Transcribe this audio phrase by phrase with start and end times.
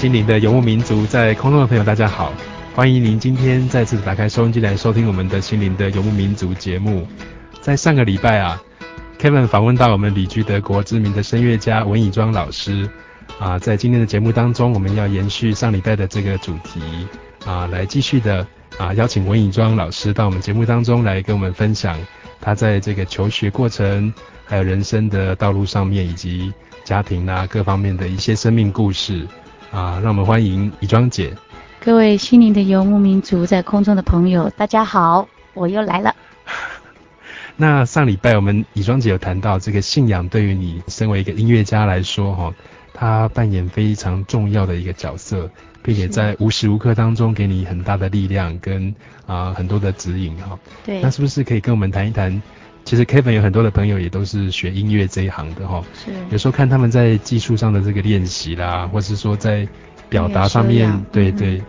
[0.00, 2.32] 心灵的游牧民族，在空中的朋友，大家好，
[2.74, 7.06] 欢迎您今天再次打开收音机来收听我们的心灵的游牧民族节目。
[7.60, 8.58] 在上个礼拜啊
[9.18, 12.88] ，Kevin 访问到我们旅居德国知名的声乐家文以庄老师
[13.38, 16.80] 啊，在今天的节目当中，我们要延续上礼拜的这个主题
[17.44, 18.46] 啊，来继续的
[18.78, 21.98] 啊邀请文以庄老师到我们节目当中来跟我们分享
[22.40, 24.10] 他在这个求学过程，
[24.46, 26.50] 还有人生的道路上面，以及
[26.84, 29.28] 家庭啊各方面的一些生命故事。
[29.70, 31.36] 啊，让我们欢迎以庄姐。
[31.78, 36.14] 各位心灵的游牧民族，在空中的朋友，大家好，我又来了。
[37.56, 42.52] 那上礼拜我们以庄姐有谈到，这个信仰对于你身为一个音乐家来说，哈，
[42.92, 45.48] 它扮演非常重要的一个角色，
[45.82, 48.92] 并且在无时无刻当中给你很大的力量跟
[49.26, 50.58] 啊很多的指引，哈。
[50.84, 51.00] 对。
[51.00, 52.42] 那是不是可以跟我们谈一谈？
[52.84, 56.10] 其实 Kevin 有很多的朋友也都是学音乐这一行的哈，是。
[56.30, 59.68] 有时候看他们在技术上的这个练习啦，或是说在
[60.08, 61.64] 表达上面，对对，嗯、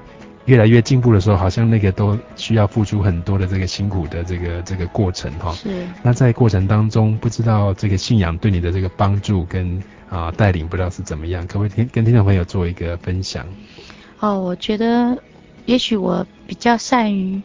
[0.45, 5.53] 越来越进步的时候，好像那个都需要付出很多的这个辛苦的这个这个过程哈。
[5.53, 5.85] 是。
[6.01, 9.77] 那在过程当中，不知道这个信仰对你的这个帮助跟
[10.09, 13.45] 啊、呃、带领，不知道是怎么样，可不可以听跟听众朋友做一个分享？
[14.21, 15.21] 哦，我觉得
[15.65, 17.39] 也许我比较善于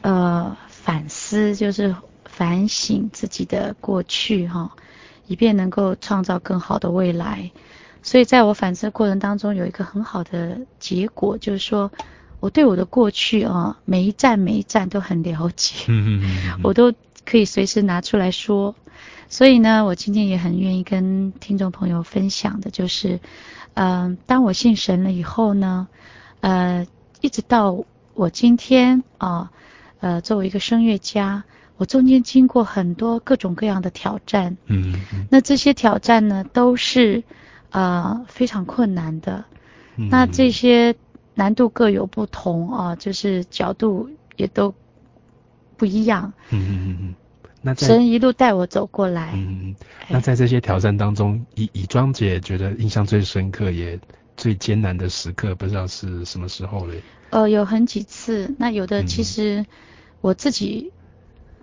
[0.00, 1.94] 呃反思，就是。
[2.36, 4.72] 反省自己的过去，哈，
[5.28, 7.48] 以便能够创造更好的未来。
[8.02, 11.92] 所以在我反思的过程当中，有一个很好的结果，就是说
[12.40, 15.86] 我对我的过去啊，每一站每一站都很了解，
[16.64, 16.92] 我都
[17.24, 18.74] 可以随时拿出来说。
[19.28, 23.20] 所以呢，我今天也很愿意跟听众朋友分享的，就是，
[23.74, 25.86] 嗯、呃，当我信神了以后呢，
[26.40, 26.84] 呃，
[27.20, 27.84] 一直到
[28.14, 29.52] 我今天啊，
[30.00, 31.44] 呃，作为一个声乐家。
[31.76, 37.24] 我中间经过很多各种各样的挑战，嗯，嗯，那这些挑战呢，都是
[37.70, 39.44] 啊、呃、非常困难的，
[39.96, 40.94] 嗯，那这些
[41.34, 44.72] 难度各有不同啊，就是角度也都
[45.76, 47.14] 不一样，嗯嗯嗯，
[47.60, 49.74] 那神一路带我走过来，嗯，
[50.08, 53.98] 那在这些挑战当中，以以庄姐觉得印象最深刻也
[54.36, 57.02] 最艰难的时刻，不知道是什么时候嘞？
[57.30, 59.66] 呃，有很几次，那有的其实
[60.20, 60.92] 我自己。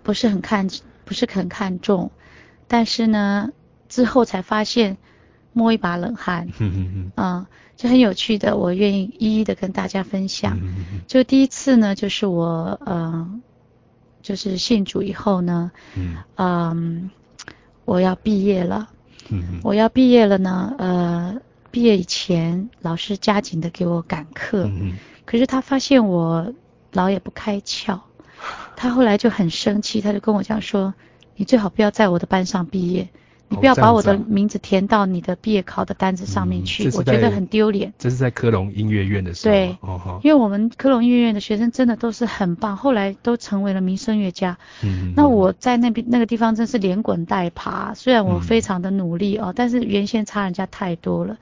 [0.02, 0.68] 不是很看，
[1.04, 2.10] 不是很看重，
[2.68, 3.50] 但是呢，
[3.88, 4.96] 之后才发现
[5.52, 7.46] 摸一把冷汗， 嗯嗯嗯，啊，
[7.76, 10.58] 就很有趣的，我愿意一一的跟大家分享。
[11.06, 13.40] 就第一次呢，就是我，嗯、呃，
[14.22, 17.10] 就是信主以后呢，嗯，嗯，
[17.84, 18.88] 我要毕业了，
[19.62, 21.36] 我要毕业了呢，呃，
[21.70, 24.64] 毕业以前老师加紧的给我赶课，
[25.24, 26.52] 可是他发现我
[26.92, 28.00] 老也不开窍。
[28.82, 30.92] 他后来就很生气，他就跟我讲说
[31.36, 33.08] ：“你最好不要在我的班上毕业，
[33.46, 39.54] 你不要把我的名字填到你的毕业考的单子上面去，嗯、我觉得很丢脸。”这是在科隆音乐院的时候。
[39.54, 44.58] 对，哦、因为我们科隆音乐院的学生真的都是很棒，后来都成为了名声乐家。
[44.82, 45.12] 嗯。
[45.14, 51.38] 那我在那边那个地方真是连滚带爬，虽然我非常的努力哦，嗯、但是原先差人家太多了。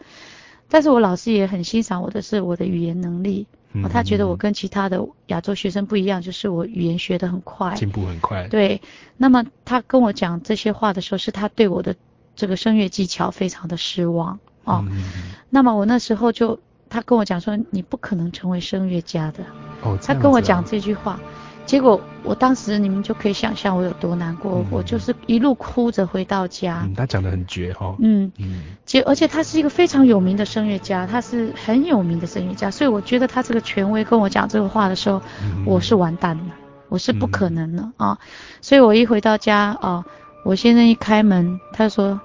[0.68, 3.46] 但是我老师也很欣赏我的是我的语言能力。
[3.72, 8.48] 哦，他觉得我跟其他的亚洲学生不一样，就是我语言学得很快，进步很快。
[8.48, 8.82] 对，
[9.16, 11.94] 那么他跟我讲这些话的时候，是他对我的
[12.34, 14.84] 这个声乐技巧非常的失望哦。
[14.90, 15.04] 嗯、
[15.50, 16.58] 那么我那时候就
[16.88, 19.44] 他跟我讲说，你不可能成为声乐家的。
[19.82, 21.20] 哦，他跟我讲这句话，
[21.66, 26.82] 结果我当时你们就可以想象我有多难过，嗯、我就是一路哭着回到家。
[26.84, 27.96] 嗯，他讲的很绝哈、哦。
[28.00, 36.44] 嗯嗯，结而且他是一个非常有名的声乐家，他是很有名的声乐家，所以我觉得他这个权威跟我讲这个话的时候，嗯、我是完蛋了，
[36.88, 38.18] 我是不可能了、嗯、啊。
[38.60, 40.04] 所以我一回到家啊，
[40.44, 42.20] 我先生一开门，他说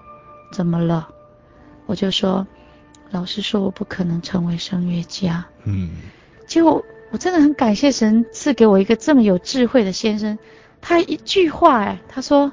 [0.51, 1.07] 怎么了？
[1.85, 2.45] 我就说。
[3.11, 5.91] 老师说我不可能成为声乐家，嗯，
[6.47, 6.83] 结果
[7.15, 10.37] 我真的很感谢神赐给我一个这么有智慧的先生，
[10.81, 12.51] 他一句话哎，他说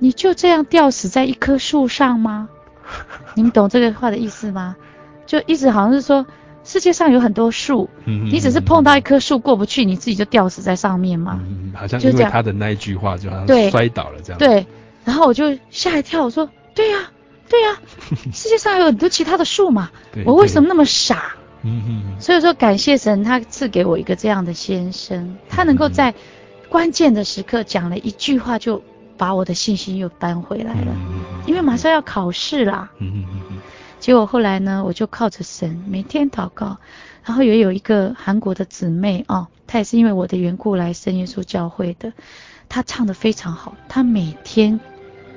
[0.00, 2.48] 你就这样吊死在一棵树上吗？
[3.36, 4.74] 你们懂这个话的意思吗？
[5.24, 6.26] 就一直好像是说
[6.64, 14.66] 世界上有很多树，嗯，你只是碰到一棵树过不去，你自己就吊死在上面嘛，嗯，好像因为他的那一句话就好像摔倒了这样，对，
[15.04, 16.98] 然后我就吓一跳，我说对呀。
[17.48, 17.78] 对呀、啊，
[18.34, 19.92] 世界上有很多其他的树嘛，
[20.24, 21.36] 我为什么那么傻？
[22.18, 26.14] 所以说感谢神，他赐给我一个这样的先生，他能够在
[26.68, 28.82] 关键的时刻讲了一句话，就
[29.16, 30.96] 把我的信心又搬回来了。
[31.46, 32.90] 因为马上要考试啦。
[32.98, 33.24] 嗯
[33.98, 36.76] 结果后来呢，我就靠着神每天祷告，
[37.24, 42.12] 然后也有一个韩国的姊妹哦，她也是因为我的缘故来圣耶稣教会的，
[42.68, 44.78] 她唱的非常好，她每天。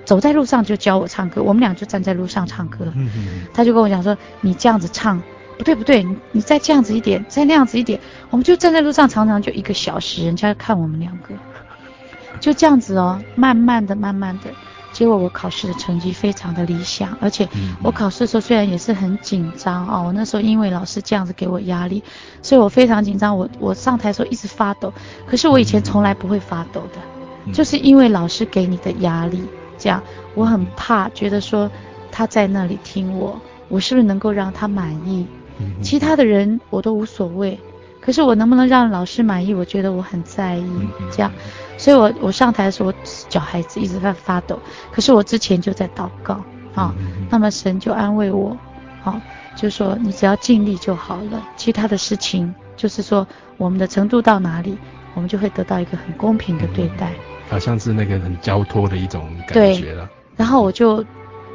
[0.05, 2.91] 走在路上就教我唱歌，我们俩就站在路上唱歌。
[2.95, 3.41] 嗯嗯。
[3.53, 5.21] 他就跟我讲说：“你这样子唱，
[5.59, 7.99] 不对不对，你你再这样子一点，再那样子一点。”
[8.31, 11.33] 我们就站在路上，常常就一个小时，人家看我们两个，
[12.39, 14.49] 就这样子哦，慢慢的、慢慢的，
[14.93, 17.45] 结果我考试的成绩非常的理想，而且
[17.83, 22.01] 我考试的时候虽然也是很紧张哦，我那时候因为老师这样子给我压力，
[22.41, 24.93] 所以我非常紧张，我我上台的时候一直发抖。
[25.27, 29.43] 可是我以前从来不会发抖的，就是因为老师给你的压力。
[29.77, 30.01] 这样，
[30.35, 31.69] 我很怕，觉得说
[32.11, 35.27] 他在那里听我，我是不是能够让他满意？
[35.81, 37.59] 其他的人我都无所谓，
[38.01, 39.53] 可是我能不能让老师满意？
[39.53, 40.65] 我觉得我很在意。
[41.11, 41.31] 这样，
[41.77, 42.93] 所以我我上台的时候，我
[43.29, 44.59] 脚孩子一直在发抖。
[44.91, 46.41] 可是我之前就在祷告
[46.75, 46.93] 啊，
[47.29, 48.57] 那么神就安慰我，
[49.03, 49.21] 啊，
[49.55, 53.27] 就说你只要尽力就好了，其他的事情就是说
[53.57, 54.77] 我们的程度到哪里，
[55.13, 57.11] 我们就会得到一个很公平的对待。
[57.49, 60.07] 好像是那个很交托的一种感觉了。
[60.37, 61.03] 然后我就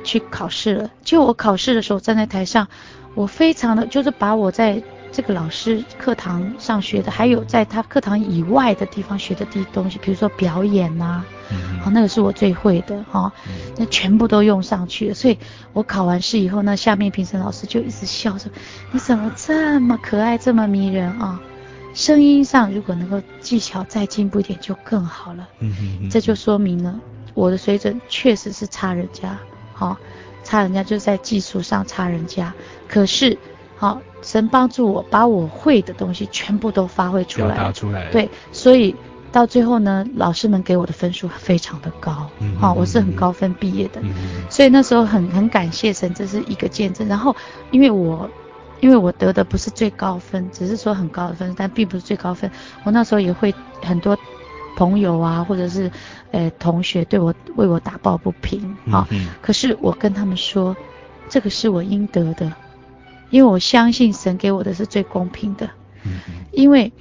[0.02, 0.90] 去考试了。
[1.04, 2.66] 就我考试的时候站在台上，
[3.14, 4.82] 我非常的就是把我在
[5.12, 13.32] 这个老师课堂上学的，还有在他课堂以外的地方学的这东西，比如说表演呐、啊，嗯，好，那个是我最会的哈，
[13.76, 15.14] 那全部都用上去了。
[15.14, 15.38] 所以
[15.72, 18.50] 我考完试以后，那下面评审老师就一直笑说
[18.90, 21.40] ：“你怎么这么可爱，这么迷人啊？”
[21.94, 25.48] 声音上如果能够技巧再进步一点就更好了。
[25.60, 26.98] 嗯哼哼，这就说明了
[27.34, 29.38] 我的水准确实是差人家，
[29.72, 29.96] 好、哦，
[30.44, 32.54] 差人家就是在技术上差人家。
[32.86, 33.36] 可是，
[33.76, 38.10] 好、哦，神帮助我把我会的东西全部都发挥出来，表达出来。
[38.12, 38.94] 对，所以
[39.32, 44.00] 到最后呢，老师们给我的分数非常的高，好、嗯哦，我是很高分毕业的。
[44.02, 44.14] 嗯，
[44.48, 47.08] 所以那时候很很感谢神，这是一个见证。
[47.08, 47.34] 然后
[47.70, 48.30] 因为我。
[48.80, 52.50] 因为我得的不是最高分，只是说很高的分，但并不是最高分。
[52.82, 54.18] 我那时候也会很多
[54.76, 55.90] 朋友啊，或者是
[56.32, 59.28] 呃同学对我为我打抱不平啊、嗯。
[59.40, 60.76] 可是我跟他们说，
[61.28, 62.52] 这个是我应得的，
[63.30, 65.68] 因为我相信神给我的是最公平的。
[66.04, 66.20] 嗯、
[66.52, 66.92] 因为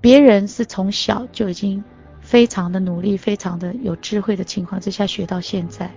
[0.00, 1.84] 别人是从小就已经
[2.20, 5.90] 非常的努力，非常的有智慧的情况之下学到现在，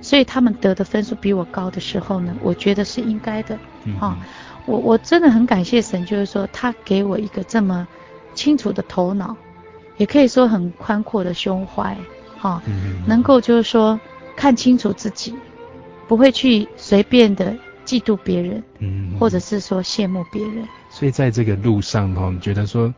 [0.00, 3.54] 所以他们得的分数比我高的时候呢，我觉得是应该的
[4.00, 4.16] 啊。
[4.18, 4.26] 嗯
[4.66, 7.88] 我我真的很感谢神，就是说他给我一个这么
[8.34, 9.34] 清楚的头脑，
[10.00, 11.94] 也可以说很宽阔的胸怀，
[12.38, 14.00] 哈、哦嗯，能够就是说
[14.34, 15.34] 看清楚自己，
[16.08, 17.54] 不会去随便的
[17.84, 20.66] 嫉妒别人，嗯，或者是说羡慕别人。
[20.88, 22.92] 所以在这个路上哈，你觉得说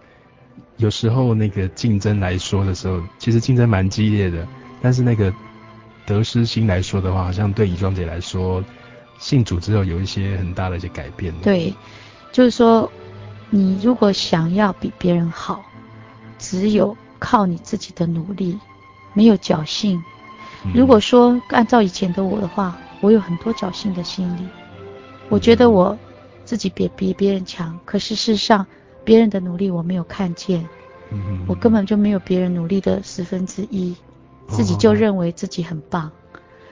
[0.76, 4.46] 有时候那个竞争来说的时候，其实竞争蛮激烈的，
[4.80, 5.34] 但是那个
[6.06, 8.62] 得失心来说的话，好像对怡庄姐来说。
[9.18, 11.32] 信主之后有一些很大的一些改变。
[11.42, 11.72] 对，
[12.32, 12.90] 就是说，
[13.50, 15.64] 你如果想要比别人好，
[16.42, 18.58] 只有靠你自己的努力，
[19.14, 20.02] 没有侥幸。
[20.74, 24.42] 如果说按照以前的我的话，我有很多侥幸的心理，
[25.28, 25.96] 我觉得我
[26.44, 28.66] 自己比比别人强，可是事实上
[29.04, 30.68] 别人的努力我没有看见，
[31.46, 33.94] 我根本就没有别人努力的十分之一，
[34.48, 36.10] 自己就认为自己很棒。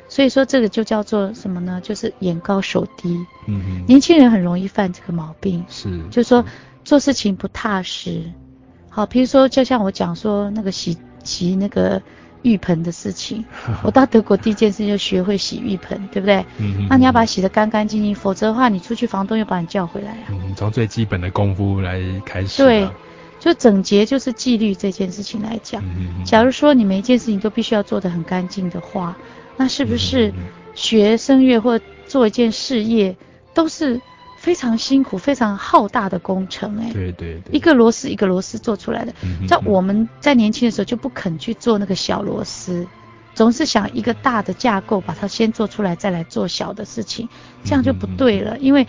[0.09, 1.81] 所以说这个就叫做什么呢？
[1.81, 3.15] 就是眼高手低。
[3.47, 3.87] 嗯嗯。
[3.87, 5.65] 年轻人很容易犯这个毛病。
[5.69, 5.89] 是。
[6.11, 6.45] 就是说
[6.85, 8.25] 做事情不踏实。
[8.91, 12.03] 好，比如说就像我讲说那个洗洗那个
[12.43, 13.45] 浴盆的事情。
[13.85, 16.45] 我到德国第一件事就学会洗浴盆，对不对？
[16.59, 16.87] 嗯嗯。
[16.91, 20.29] 那你要把它洗得干干净净，否则的话，你出去房东又把你叫回来啊。
[20.31, 22.63] 嗯，从最基本的功夫来开始。
[22.63, 22.89] 对，
[23.39, 25.83] 就整洁就是纪律这件事情来讲。
[26.25, 29.17] 假如说你每一件事情都必须要做得很干净的话，
[29.57, 30.35] 那是不是
[30.75, 33.17] 学声乐或做一件事业
[33.55, 34.01] 都是？
[34.41, 39.13] 非常辛苦、非常浩大的工程，欸，哎，对对对，一个螺丝一个螺丝做出来的。
[39.47, 42.87] 在我们在年轻的时候就不肯去做那个小螺丝，
[43.35, 47.29] 总是想一个大的架构把它先做出来，再来做小的事情，
[47.65, 48.57] 这样就不对了。
[48.59, 48.87] 因为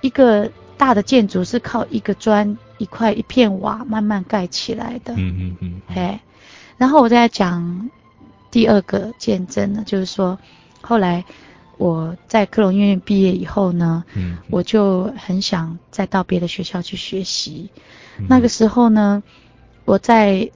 [0.00, 5.14] 一个大的建筑是靠一个砖、一块、一片瓦慢慢盖起来的。
[5.16, 5.80] 嗯嗯嗯。
[5.86, 6.18] 嘿，
[6.76, 7.88] 然后我再讲
[8.50, 10.36] 第二个见证呢，就是说
[10.80, 11.24] 后来。
[11.82, 17.68] 我在克隆音乐院毕业以后呢，嗯，我就很想再到别的学校去学习。
[18.18, 18.26] 嗯。
[18.28, 19.20] 那个时候呢，
[19.84, 20.48] 我在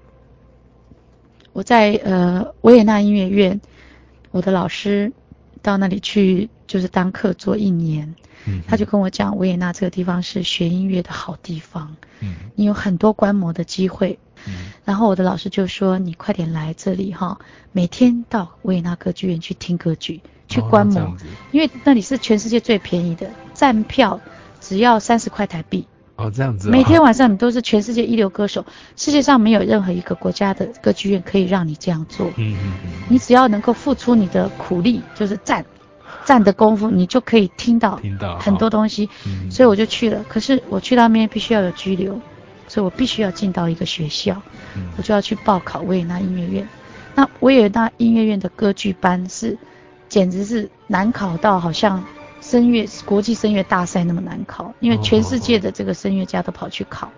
[1.53, 3.61] 我在呃维也纳音乐院，
[4.31, 5.13] 我的老师
[5.63, 8.15] 到那里去就是当客座一年。
[8.47, 11.97] 嗯，他就跟我讲，维也纳这个地方是学音乐的好地方。
[12.21, 14.17] 嗯，你有很多观摩的机会。
[14.47, 17.37] 嗯，然后我的老师就说：“你快点来这里哈，
[17.73, 21.17] 每天到维也纳歌剧院去听歌剧。”去观摩，哦，
[21.51, 24.21] 因为那里是全世界最便宜的，站票
[24.61, 25.87] 只要三十块台币。
[26.17, 26.73] 哦，这样子，哦。
[26.73, 28.65] 每天晚上你都是全世界一流歌手，
[28.97, 32.27] 世界上没有任何一个国家的歌剧院可以让你这样做。
[32.37, 32.91] 嗯嗯嗯。
[33.09, 35.63] 你只要能够付出你的苦力，就是站，
[36.25, 39.11] 站的功夫，你就可以听到听到很多东西。
[39.27, 39.51] 嗯。
[39.51, 42.19] 所以我就去了，可是我去那边必须要有居留，
[42.67, 44.41] 所以我必须要进到一个学校，
[44.75, 46.67] 嗯，我就要去报考维也纳音乐院。
[47.15, 49.59] 那维也纳音乐院的歌剧班是。
[50.09, 52.03] 简直是难考到好像
[52.41, 57.11] 声乐国际声乐大赛那么难考，因为全世界的这个声乐家都跑去考，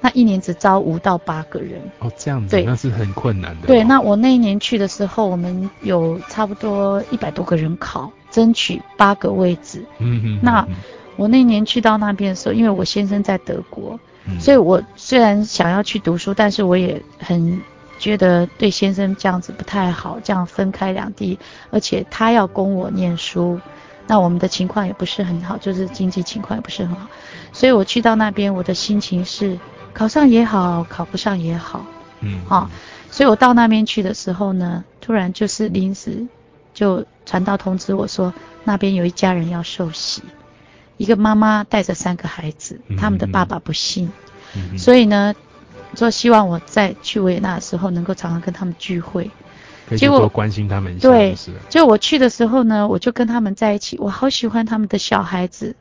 [0.00, 1.80] 那一年只招五到八个人。
[1.98, 3.66] 哦，这样子，对，那是很困难的。
[3.66, 9.84] 对，那我那一年去的时候，我们有差不多一百多个人考，争取八个位置。
[9.98, 10.40] 嗯哼。
[10.42, 10.66] 那
[11.16, 17.60] 我那年去到那边的时候，因为我先生在德国，嗯，所以我虽然想要去读书，但是我也很。
[17.98, 21.38] 觉得对先生这样子不太好，这样分开两地，
[21.70, 23.60] 而且他要供我念书，
[24.06, 27.08] 那我们的情况也不是很好，就是经济情况也不是很好，
[27.52, 29.58] 所以我去到那边，我的心情是
[29.92, 31.84] 考上也好，考不上也好，
[32.20, 32.70] 嗯，好，
[33.10, 36.26] 所以我到那边去的时候呢，突然就是临时
[36.72, 38.32] 就传到通知我说，
[38.64, 40.22] 那边有一家人要受洗，
[40.96, 44.10] 一个妈妈带着三个孩子，他们的爸爸不信，
[44.78, 45.34] 所以呢。
[45.94, 49.30] 说希望我在去维也纳的时候能够常常跟他们聚会，
[49.96, 51.08] 结果关心他们一下。
[51.08, 51.36] 对，
[51.68, 55.74] 就我去的时候呢，我就跟他们在一起，我好喜欢他们的小孩子。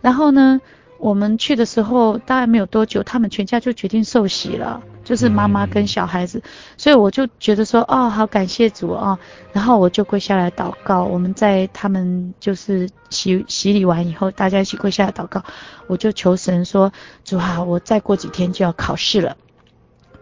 [0.00, 0.60] 然后呢，
[0.98, 6.38] 我们去的时候大概没有多久，他们全家就决定受洗了，就是妈妈跟小孩子。
[6.38, 9.18] 嗯、所以我就觉得说，哦，好感谢主啊！
[9.52, 11.04] 然后我就跪下来祷告。
[11.04, 15.42] 我们在他们就是洗洗礼完以后，大家一起跪下来祷告。
[15.86, 16.92] 我就求神说，
[17.24, 19.36] 主啊，我再过几天就要考试了。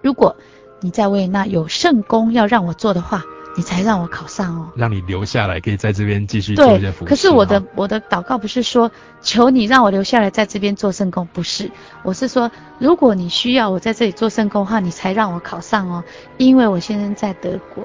[0.02, 0.36] 如果
[0.80, 3.22] 你在维也纳有圣工要让我做的话，
[3.56, 4.68] 你才让我考上哦。
[4.74, 7.08] 让你留下来，可以在这边继续做一些服务。
[7.08, 8.90] 可是我的我的祷告不是说
[9.20, 11.70] 求你让我留下来在这边做圣工，不是，
[12.02, 16.02] 我是说如果你需要我在这里做圣工的话，你才让我考上哦。
[16.36, 17.84] 因为我现在在德国。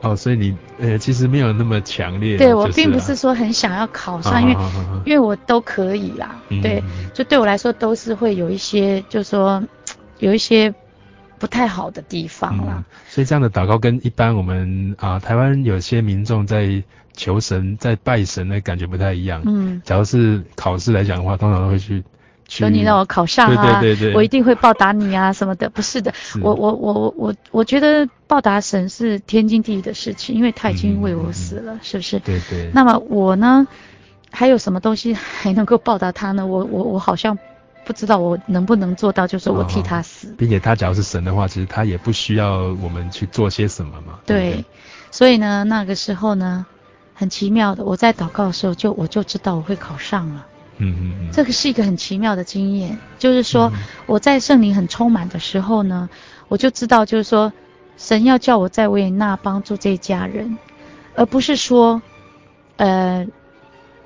[0.00, 2.38] 哦，所以你呃其实没有那么强烈。
[2.38, 4.56] 对，我并不是说很想要考上，因为
[5.04, 6.40] 因为我都可以啦。
[6.62, 6.82] 对，
[7.12, 9.62] 就对我来说都是会有一些，就是说
[10.20, 10.74] 有一些。
[11.38, 19.42] 不太好的地方啦，嗯，所以这样的祷告跟一般我们啊台湾有些民众在求神、在拜神的感觉不太一样。
[19.46, 22.02] 嗯，假如是考试来讲的话，通常都会去
[22.46, 25.70] 求你让我考上啊，对对对对，我一定会报答你啊什么的。
[25.70, 32.18] 不是的，是我我我我我觉得报答神是天经地义的事情，因为他已经为我死了，嗯、是不是？
[32.20, 32.70] 对对。
[32.74, 33.66] 那么我呢，
[34.30, 36.46] 还有什么东西还能够报答他呢？
[36.46, 37.38] 我我我好像。
[37.84, 44.18] 不知道我能不能做到，就是我替他死，哦，并且他只要是神的话，其实他也不需要我们去做些什么嘛。
[44.24, 44.64] 对，对，
[45.10, 46.64] 所以呢，那个时候呢，
[47.14, 50.46] 很奇妙的，我在祷告的时候就我就知道我会考上了。
[50.78, 53.70] 嗯嗯嗯，这个是一个很奇妙的经验，就是说
[54.06, 56.08] 我在圣灵很充满的时候呢，
[56.48, 57.52] 我就知道就是说
[57.96, 60.56] 神要叫我在维也纳帮助这一家人，
[61.14, 62.00] 而不是说，
[62.76, 63.26] 呃，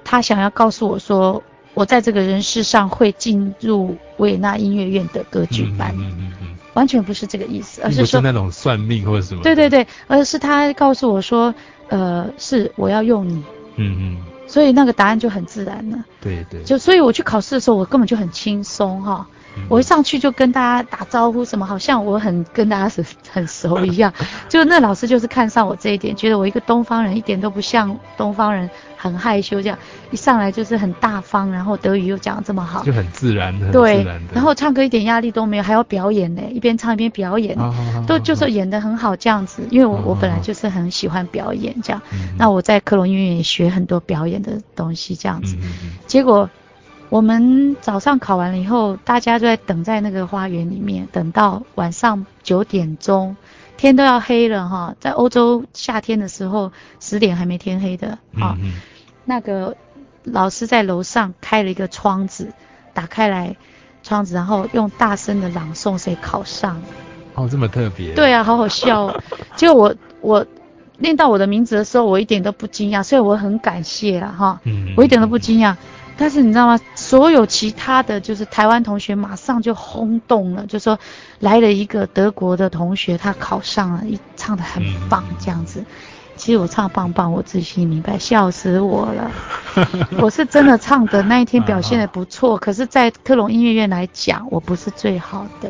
[0.05, 1.43] 他想要告诉我说。
[1.75, 9.43] 我在这个人世上会进入维也纳音乐院的歌剧班，嗯嗯嗯，完全不是这个意思，而是说不是那种算命或者什么。
[9.43, 11.55] 对对对，而是他告诉我说，
[11.89, 13.43] 呃，是我要用你，
[13.77, 16.05] 嗯嗯，所以那个答案就很自然了。
[16.21, 19.27] 对对，就所以我去考试的时候，我根本就很轻松哈，
[19.69, 24.13] 我一上去就跟大家打招呼，什么好像我很跟大家是很熟一样。
[24.49, 29.79] 就那老师就是看上我这一点，觉得我一个东方人一点都不像东方人，很害羞这样，
[30.11, 33.73] 一上来就是很大方，然后德语又讲得这么好，就很自然，很自然的。
[33.73, 37.57] 对，然后唱歌一点压力都没有，还要表演呢，一边唱一边表演，
[38.07, 39.63] 都就是演得很好这样子。
[39.71, 45.57] 因为我我本来就是很喜欢表演这样，嗯、那我在克隆音乐也学很多表演的东西这样子，
[46.07, 46.49] 结果。
[47.11, 53.37] 我们早上考完了以后，大家就在等在那个花园里面，等到晚上九点钟，
[53.79, 54.95] 天都要黑了哈。
[55.01, 58.57] 在欧洲夏天的时候，十点还没天黑的啊。
[58.61, 58.73] 嗯嗯、
[59.25, 59.75] 那个
[60.25, 62.53] 老师在楼上开了一个窗子，
[62.93, 63.57] 打开来
[64.03, 66.83] 窗子，然后用大声的朗诵谁考上。
[67.35, 68.13] 哦，这么特别。
[68.15, 69.23] 对啊，好好笑哦。
[69.57, 70.47] 结果我我
[70.99, 74.61] 念到我的名字的时候，我一点都不惊讶，所以我很感谢了哈。
[74.65, 74.93] 嗯。
[74.95, 75.75] 我一点都不惊讶。
[76.19, 76.79] 但是你知道吗？
[76.97, 80.99] 所有其他的就是台湾同学马上就轰动了，就说
[81.39, 85.85] 来了一个德国的同学，他考上了，一唱的很棒这样子。
[86.37, 89.31] 其实我唱棒棒，我自己心里明白，笑死我了。
[90.23, 95.69] 我是真的唱的那一天表现的不错，可是，在克隆音乐院来讲，我不是最好的，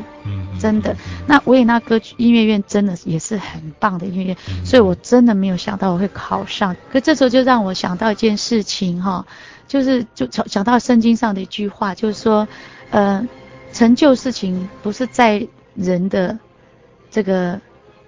[0.61, 0.95] 真的。
[1.27, 6.77] 那维也纳歌剧音乐院真的也是很棒的音乐院，所以我真的没有想到我会考上。
[6.93, 9.25] 可这时候就让我想到一件事情哈。
[9.69, 12.49] 就是就想想到圣经上的一句话，就是说，
[12.91, 13.25] 呃，
[13.73, 15.47] 成就事情不是在
[15.77, 16.37] 人的
[17.11, 17.61] 这个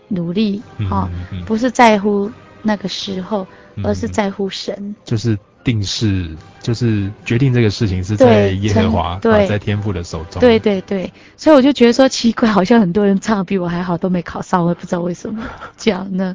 [0.08, 2.28] 努力哈、嗯嗯嗯，不是在乎
[2.62, 3.46] 那个时候，
[3.84, 4.74] 而是在乎神。
[4.76, 10.40] 嗯、就是定是，就是决定这个事情是在耶和华，对，在天父的手中。
[10.40, 15.44] 对对对，所以我就觉得说奇怪，好像很多人唱的比我还好，都没考上，我也不知道为什么
[15.76, 16.34] 这样呢。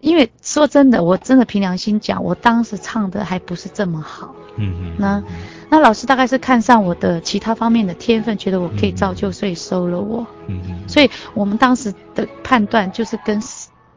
[0.00, 4.34] 因为说真的，我真的凭良心讲，我当时唱的还不是这么好。
[4.56, 4.92] 嗯嗯。
[4.98, 5.22] 那
[5.68, 10.26] 那老师大概是看上我的其他方面的天分，觉得我可以造就，所以收了我。
[10.46, 10.88] 嗯嗯。
[10.88, 13.40] 所以我们当时的判断就是跟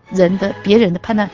[0.09, 1.29] 人的别人的判断，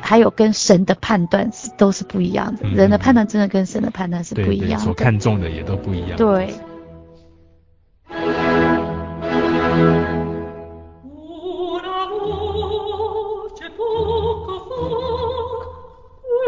[0.00, 2.68] 还有跟神的判断是都是不一样的。
[2.68, 4.76] 人的判断真的跟神的判断是不一样的。
[4.76, 6.16] 对对，所看重的也都不一样。
[6.16, 6.54] 对。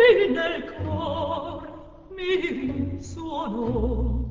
[0.06, 1.62] qui nel cor
[2.14, 4.24] mi suono.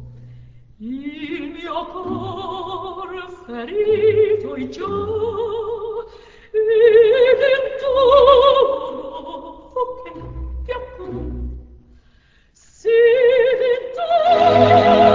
[0.78, 3.12] Il mio cor
[3.46, 4.84] ferito e già
[6.52, 8.72] ed intorno
[9.74, 10.12] fu che
[10.66, 11.06] piatto
[12.54, 12.90] si
[13.60, 15.15] d'intorno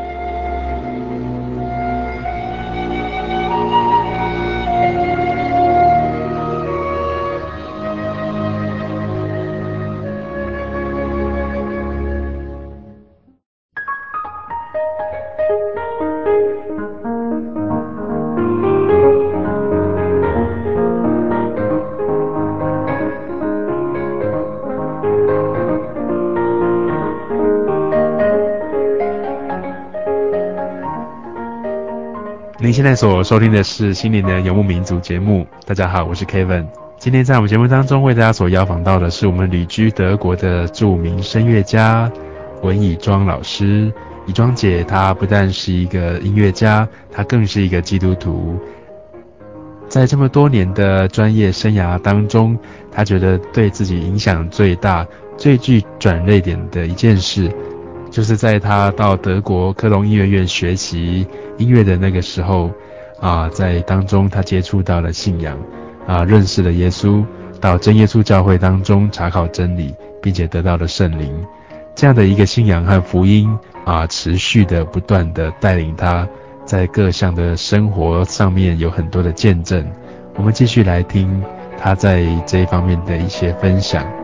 [32.71, 35.45] 现在所收听的是《心灵的游牧民族》节目。
[35.65, 36.65] 大家好，我是 Kevin。
[36.97, 42.09] 今天在我们节目当中为大家所邀访到的是我们旅居德国的著名声乐家
[42.61, 43.91] 文以庄老师。
[44.25, 48.57] 以庄姐她不但是一个音乐家，她更是一个基督徒。
[49.89, 52.57] 在这么多年的专业生涯当中，
[52.89, 55.05] 她觉得对自己影响最大、
[55.35, 57.51] 最具转捩点的一件事。
[58.11, 61.25] 就是在他到德国科隆音乐院学习
[61.57, 62.69] 音乐的那个时候，
[63.21, 65.57] 啊，在当中他接触到了信仰，
[66.05, 67.25] 啊，认识了耶稣，
[67.61, 71.33] 到真耶稣教会当中查考真理，并且得到了圣灵，
[71.95, 73.49] 这样的一个信仰和福音
[73.85, 76.27] 啊，持续的不断的带领他
[76.65, 79.89] 在各项的生活上面有很多的见证。
[80.35, 81.41] 我们继续来听
[81.77, 84.20] 他在这一方面的一些分享。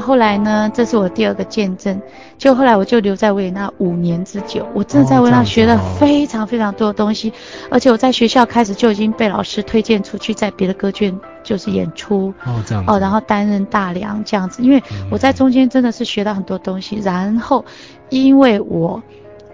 [0.00, 0.70] 那后来呢？
[0.72, 2.00] 这是我第二个见证。
[2.38, 7.30] 就后来我就留在维也纳五年之久，我真的在维也纳学了非常非常多的东西，
[7.70, 14.62] 而且我在学校开始就已经被老师推荐出去，在别的歌剧就是演出哦，这样哦，然后担任大梁这样子。
[14.62, 17.62] 因为我在中间真的是学到很多东西，嗯、然后
[18.08, 19.02] 因为我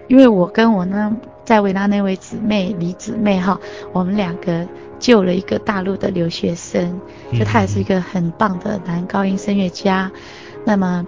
[0.07, 3.59] 因为我跟我呢在维也纳那位姊妹李姊妹哈，
[3.91, 4.65] 我们两个。
[4.99, 6.99] 救了一个大陆的留学生，
[7.33, 10.11] 就他也是一个很棒的男高音声乐家。
[10.13, 11.05] 嗯、那么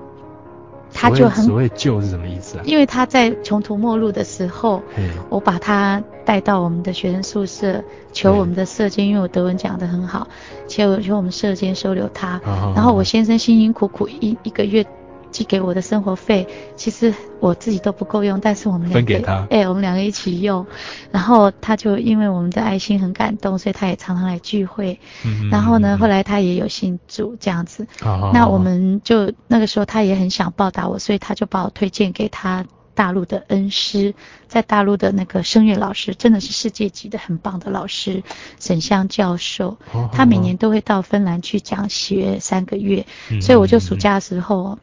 [0.94, 2.64] 他就很所谓救是什么意思啊？
[2.66, 10.28] 因为他在穷途末路的时候，嗯、我把他带到我们的学生宿舍，求我们的舍监，因为我德文讲得很好，
[10.68, 12.42] 求求我们舍监收留他。
[12.46, 14.86] 哦、然后我先生辛辛苦苦一一个月。
[15.32, 20.66] 寄给我的生活费，其实我自己都不够用，但是我们两个分给他，哎、欸，我们两个一起用，
[21.12, 25.00] 然后他就因为我们的爱心很感动，所以他也常常来聚会。
[25.26, 27.88] 嗯，然后呢，后来他也有信主这样子。
[28.02, 32.66] 哦、那我们就那个时候他也很想报答我，所以他就把我推荐给他
[32.96, 34.14] 大陆的恩师，
[34.48, 38.24] 在大陆的那个声乐老师，真的是世界级的很棒的老师，
[38.60, 39.78] 沈湘教授。
[39.94, 44.78] 哦、他每年都会到芬兰去讲学三个月，嗯、所以我就暑假的时候。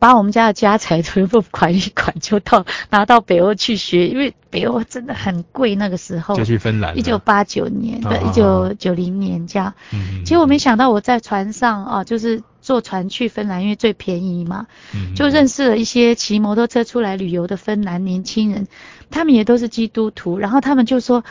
[0.00, 5.76] 把我们家的家财全部管一管，就到拿到北欧去学，因为北欧真的很贵。
[5.76, 9.72] 那个时候就去芬兰，一九八九年，对，一九九零年这样。
[9.92, 18.66] 嗯，结果没想到我在船上啊，就是坐船去芬兰，因为最便宜嘛，嗯，就认识了一些骑摩托车出来旅游的芬兰年轻人，
[19.10, 21.22] 他们也都是基督徒，然后他们就说，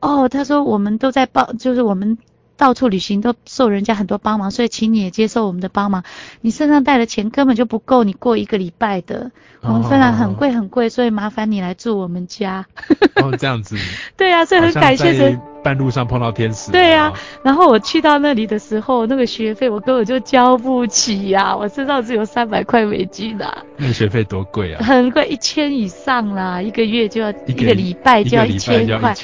[0.00, 2.18] 哦，他说我们都在报，就是我们。
[2.58, 6.02] 到处旅行都受人家很多帮忙，所以请你也接受我们的帮忙。
[6.42, 9.30] 你身上带的钱根本就不够你过一个礼拜的。
[9.62, 12.66] 我们芬兰很贵很贵，所以麻烦你来住我们家。
[13.14, 13.76] 哦，这样子。
[14.18, 15.40] 对啊，所以很感谢人。
[15.62, 16.72] 半路上碰到天使。
[16.72, 23.56] 对啊，然后我去到那里的时候，那个学费我根本就交不起呀，我身上只有三百块美金的。
[23.76, 24.84] 那个学费多贵啊？
[24.84, 29.14] 很贵，一千以上啦，一个月就要一个礼拜就要一千块。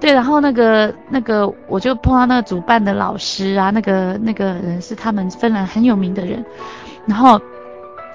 [0.00, 6.44] 对，然后那个那个我就碰到那个主办的老师啊，那个那个人是他们芬兰很有名的人，
[7.06, 7.40] 然后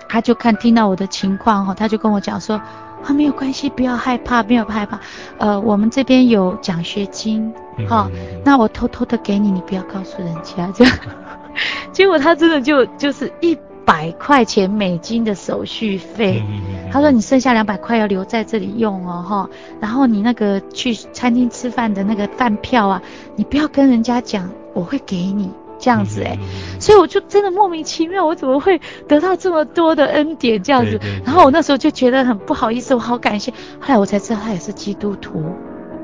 [0.07, 2.59] 他就看听到我的情况哈，他就跟我讲说。
[3.03, 4.99] 啊，没有关系，不要害怕，没有害怕。
[5.37, 7.53] 呃，我们这边有奖学金，
[7.87, 10.93] 好、哦，嗯、那我偷偷的给你，你不要告诉人家这样。
[11.91, 19.49] 结果他真的就就是一百块钱美金的手续费，嗯、他说你剩下两百块要留在这里用哦，哈、哦。
[19.79, 23.01] 然后你那个去餐厅吃饭的那个饭票啊，
[23.35, 25.49] 你不要跟人家讲，我会给你。
[25.79, 26.39] 这样子诶、欸，
[26.79, 30.99] 所以我就真的莫名其妙，我怎么会得到这么多的恩典这样子？
[31.25, 33.51] 然后我那时候就觉得很不好意思，我好感谢。
[33.79, 35.41] 后来我才知道他也是基督徒，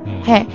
[0.05, 0.45] 嗯、嘿。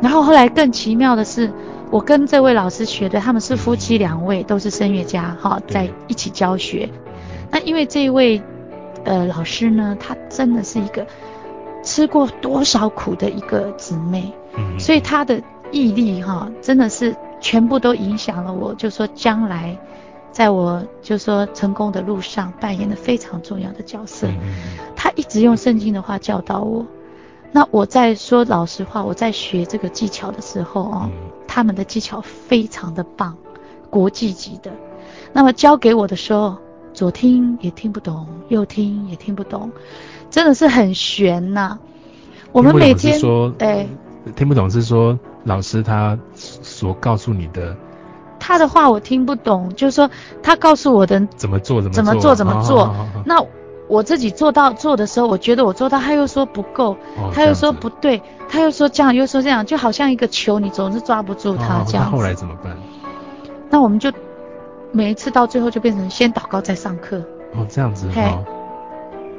[0.00, 1.52] 然后后来更奇妙的是，
[1.90, 6.88] 我跟这位老师学的，他们是夫妻两位，都是声乐家，哈，在一起教学。
[7.50, 8.42] 那因为这一位
[9.04, 11.06] 呃老师呢，他真的是一个
[11.84, 14.32] 吃过多少苦的一个姊妹，
[14.78, 17.14] 所以他的毅力哈，真的是。
[17.42, 19.76] 全部都影响了我，就说将来，
[20.30, 24.28] 在我就说成功的路上扮演了非常重要的角色。
[24.96, 26.86] 他一直用圣经的话教导我。
[27.50, 31.10] 那我在说老实话，我在学这个技巧的时候哦，
[31.46, 33.36] 他们的技巧非常的棒，
[33.90, 34.70] 国际级的。
[35.32, 36.56] 那么教给我的时候，
[36.94, 39.70] 左听也听不懂，右听也听不懂，
[40.30, 41.78] 真的是很悬呐。
[42.52, 43.86] 我们每天说哎。
[44.36, 46.16] 听不懂是说老师他
[46.82, 47.76] 所告诉你的，
[48.40, 50.10] 他的话我听不懂，就是说
[50.42, 52.92] 他告诉我的怎么做怎么怎么做怎么做，
[53.24, 53.36] 那
[53.86, 62.08] 我自己做到做的时候，我觉得我做到，他又说不够，哦、他又说不对，他又说这样又说这样，就好像一个球，你总是抓不住它这样。
[62.08, 62.76] 哦、后来怎么办？
[63.70, 64.10] 那我们就
[64.90, 67.18] 每一次到最后就变成先祷告再上课，
[67.54, 68.14] 哦，这样子哈。
[68.16, 68.38] 嘿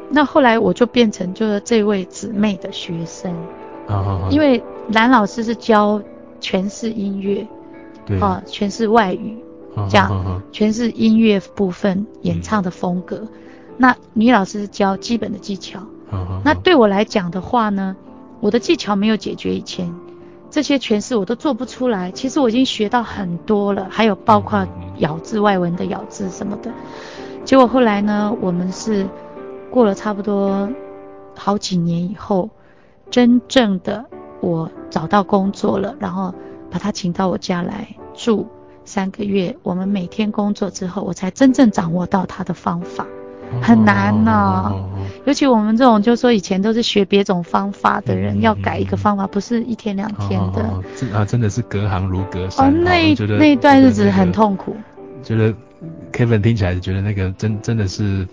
[0.10, 3.36] 那后来我就变成就是这位姊妹的学生。
[4.30, 6.02] 因为蓝老师是教
[6.44, 7.48] 诠释音乐，
[8.06, 9.38] 对，啊，全是外语，
[9.90, 13.18] 这样全是音乐部分演唱的风格。
[13.18, 13.30] 嗯、
[13.78, 15.80] 那女老师教基本的技巧。
[16.44, 17.96] 那对我来讲的话呢，
[18.40, 19.92] 我的技巧没有解决以前。
[20.52, 24.68] 这些诠释我都做不出来，其实我已经学到很多了，还有包括
[25.00, 26.72] 咬字外文的咬字什么的。
[27.44, 29.08] 结果后来呢，我们是
[29.72, 30.70] 过了差不多
[31.36, 32.52] 好几年以后，
[33.10, 34.06] 真正的
[34.44, 36.34] 我找到工作了，然后
[36.70, 38.48] 把他请到我家来住
[38.86, 39.56] 三个月。
[39.64, 43.08] 我们每天工作之后，我才真正掌握到他的方法。
[43.62, 45.28] 很难呢、哦，oh, oh, oh, oh, oh.
[45.28, 50.64] 尤其我们这种，就是说以前都是学别种方法的人，嗯、要改一个方法，不是一天两天的。
[50.64, 51.16] Oh, oh, oh.
[51.16, 52.66] 啊，真的是隔行如隔山。
[52.66, 54.76] 哦、oh,，那一那一段日子很痛苦。
[55.22, 55.54] 觉得
[56.12, 58.28] Kevin 听起来觉得那个真真的是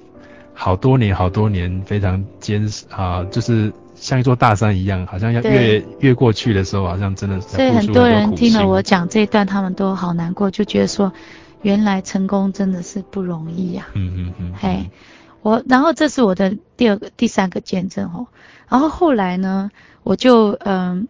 [0.54, 3.70] 好多年好多年非常坚实啊，就是
[4.00, 7.48] 像一座大山一样，好像要越越过去的时候，好像真的是。
[7.48, 11.12] 所以很多人听了我讲这一段，他们都好难过，就觉得说。
[11.62, 13.92] 原来成功真的是不容易呀、啊。
[13.92, 14.54] 嗯嗯嗯。
[14.58, 14.88] 嘿，
[15.42, 18.26] 我然后这是我的第二个、第三个见证哦。
[18.66, 19.70] 然后后来呢，
[20.02, 21.06] 我就嗯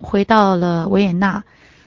[0.00, 1.44] 回到了维也纳，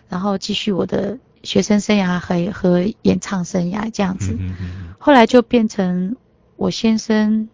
[0.08, 4.34] 然后继续我的学生生涯和和演唱生涯这样子。
[4.40, 4.94] 嗯嗯。
[4.98, 6.16] 后来就变成
[6.56, 7.50] 我先生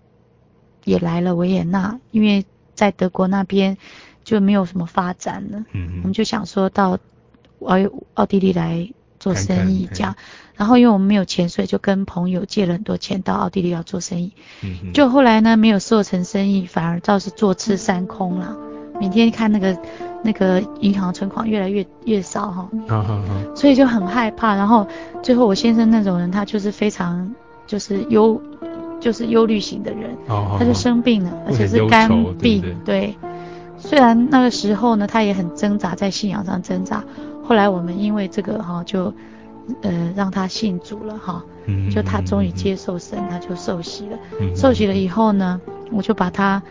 [0.83, 2.45] 也来了维也纳，因为
[2.81, 3.77] 在德国那边
[4.23, 5.59] 就没有什么发展了。
[5.73, 5.99] 嗯嗯。
[6.01, 6.97] 我们就想说到
[7.59, 7.75] 奥
[8.15, 8.89] 奥地利来。
[9.21, 10.15] 做生意这样，
[10.55, 14.31] 然后因为我们没有钱，所以就跟朋友借了很多钱到奥地利要做生意。
[14.63, 18.57] 嗯，就后来呢，没有做成生意，反而倒是坐吃山空了。
[18.99, 19.77] 每天看那个
[20.23, 22.67] 那个银行存款越来越越少哈。
[22.87, 23.55] 好好好。
[23.55, 24.55] 所以就很害怕。
[24.55, 24.87] 然后
[25.21, 27.31] 最后我先生那种人，他就是非常
[27.67, 28.41] 就是忧
[29.01, 30.15] 就是忧虑型的人。
[30.29, 30.55] 哦。
[30.57, 32.61] 他就生病了，而且是肝病。
[32.61, 33.15] 对，对。
[33.77, 37.03] 虽然那个时候呢，他也很挣扎，在信仰上挣扎。
[37.43, 39.11] 后来我们因为这个哈，就
[39.81, 41.43] 呃让他信主了哈，
[41.91, 44.17] 就他终于接受神，他就受洗了。
[44.39, 45.59] 嗯受洗了以后呢，
[45.91, 46.61] 我就把他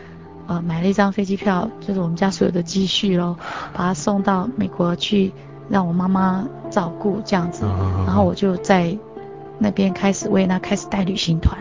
[0.47, 3.35] 呃买了一张飞机票，就是我们家所有的积蓄喽，
[3.75, 5.33] 把他送到美国去，
[5.69, 7.65] 让我妈妈照顾这样子。
[8.05, 8.97] 然后我就在
[9.59, 11.57] 那边开始为他开始带旅行团。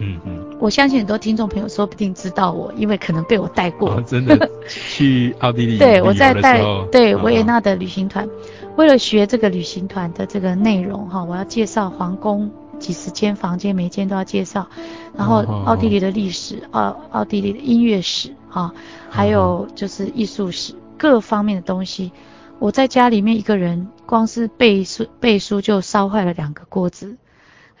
[0.00, 3.90] 嗯嗯，我相信很多听众朋友说不定知道我，因为可能被我带过。
[3.90, 5.78] 哦、真的 去奥地利？
[5.78, 8.28] 对，我在带对维也纳的旅行团。
[8.76, 14.66] 为了学这个旅行团的这个内容哈，我要介绍皇宫几十间房间，每间都要介绍，
[15.14, 18.72] 然后奥地利的历史，奥奥地利的音乐史哈，
[19.10, 22.10] 还有就是艺术史各方面的东西。
[22.58, 27.16] 我在家里面一个人，光是背书背书就烧坏了两个锅子。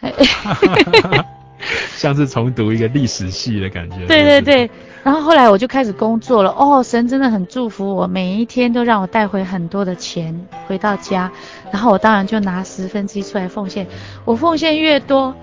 [1.96, 4.06] 像是重读一个历史系的感觉。
[4.06, 4.70] 对对对，
[5.02, 6.50] 然后后来我就开始工作了。
[6.50, 11.30] 哦，神真的很祝福我，每一天都让我带回很多的钱回到家，
[11.70, 13.86] 然后我当然就拿十分之一出来奉献。
[14.24, 15.34] 我奉献越多，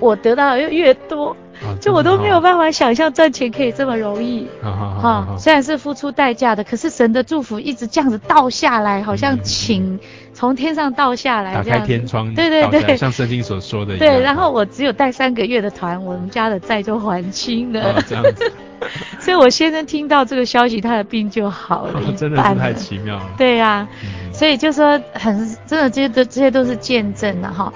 [0.00, 1.36] 我得到的又越多。
[1.80, 4.46] 就我都没有办法想象赚钱可以这么容易，
[5.38, 9.98] 虽然是付出代价的，可是神的祝福一直这样子倒下来，好像请
[10.34, 14.06] 从天上倒下来，打开天窗，对对对，像圣经所说的一样。
[14.06, 18.52] 对，然后我只有带三个月的团，我们家的债就还清了，哦、这样子。
[19.18, 23.22] 所以我先生听到这个消息，他的病就好了，哦、 真的是太奇妙了。
[23.38, 27.72] 对呀、啊嗯，所以就说很真的，这些都这些都是见证了哈。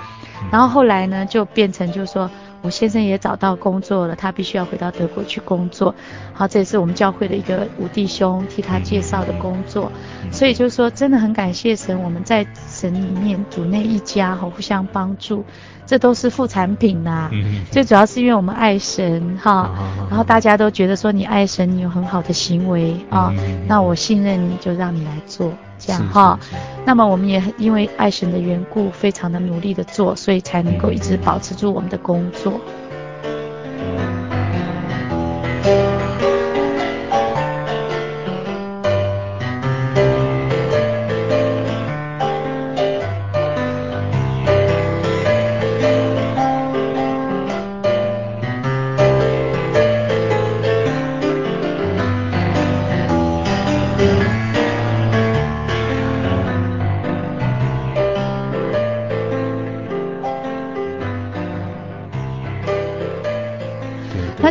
[0.51, 2.31] 然后后来呢，就变成就是说。
[2.61, 5.95] 我先生也找到工作了，他必须要回到德国去工作。
[6.35, 9.91] 好，这也是我们教会的一个五弟兄替他介绍的工作。
[10.33, 15.45] 所以就是说，真的很感谢神，我们在神里面主内一家，哈，互相帮助，
[15.87, 17.31] 这都是副产品呐、啊。
[17.71, 19.71] 最主要是因为我们爱神，哈，
[20.11, 23.33] 然后大家都觉得说你爱神，你有很好的行为啊，
[23.69, 25.53] 那我信任你就让你来做。
[25.89, 26.39] 这样哈，
[26.85, 32.61] 那么我们也因为爱神的缘故，非常的努力的做，所以才能够一直保持住我们的工作。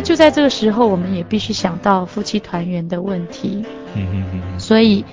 [0.08, 3.62] 就在这个时候，我们也必须想到夫妻团圆的问题。
[3.94, 4.58] 嗯嗯嗯。
[4.58, 5.04] 所以，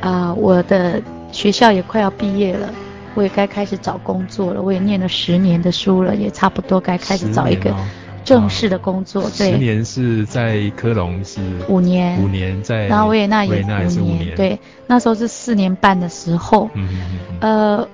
[0.00, 2.72] 啊、呃，我的学校也快要毕业了，
[3.14, 4.62] 我也该开始找工作了。
[4.62, 7.76] 我也念了十年的书了，也差不多该开始找一个。
[8.24, 9.22] 正式的工作。
[9.36, 17.88] 对，十年是在科隆是五年，五年在，然后维也纳也是五年，年，对，那时候是四年半的时候，嗯嗯嗯，呃，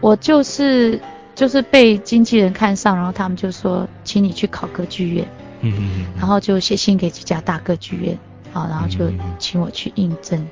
[0.00, 1.00] 我就是
[1.34, 5.26] 就是被经纪人看上，然后他们就说，请你去考歌剧院，
[5.64, 8.18] 嗯然后就写信给几家大歌剧院，
[8.52, 10.46] 好，然后就请我去应征。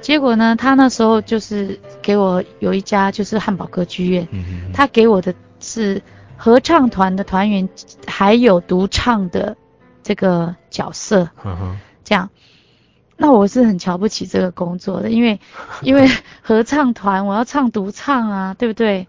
[0.00, 4.28] 结果呢，他那时候就是给我有一家就是汉堡歌剧院，
[4.72, 6.02] 他给我的是
[6.36, 7.66] 合唱团的团员，
[8.06, 9.56] 还有独唱的
[10.02, 11.26] 这个角色，
[12.04, 12.28] 这样，
[13.16, 15.38] 那我是很瞧不起这个工作的，因为
[15.82, 16.08] 因为
[16.42, 19.06] 合唱团我要唱独唱啊，对不对？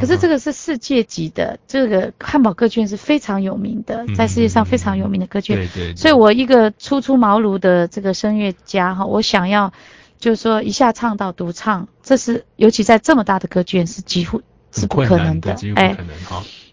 [0.00, 9.72] 可是这个是世界级的，这个汉堡歌剧院是非常有名的，在世界上非常有名的歌剧院，对对，所以我一个初出茅庐的这个声乐家哈，我想要。
[10.16, 14.40] 就是说一下唱到独唱，这是尤其在这么大的歌剧院是几乎
[14.72, 15.98] 是不可能的，哎，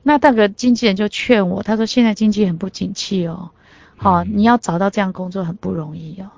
[0.03, 3.49] 那那个经纪人就劝我，他说现在经济很不景气哦，
[3.97, 6.31] 好、嗯，你要找到这样工作很不容易哦，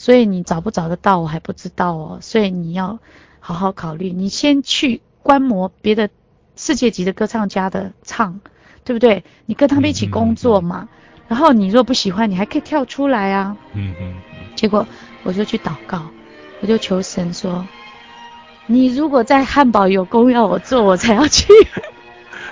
[0.00, 2.98] 所以你找不找得到我还不知道哦，所以你要
[3.38, 6.08] 好好考虑，你先去观摩别的
[6.56, 8.40] 世界级的歌唱家的唱，
[8.82, 9.24] 对不对？
[9.44, 10.88] 你跟他们一起工作嘛，
[11.28, 14.14] 然后你若不喜欢，你还可以跳出来啊，嗯嗯，
[14.56, 14.86] 结果
[15.22, 16.10] 我就去祷告。
[16.62, 17.66] 我就求神说
[18.66, 21.46] ：“你如果在汉堡有工要我做，我才要去。”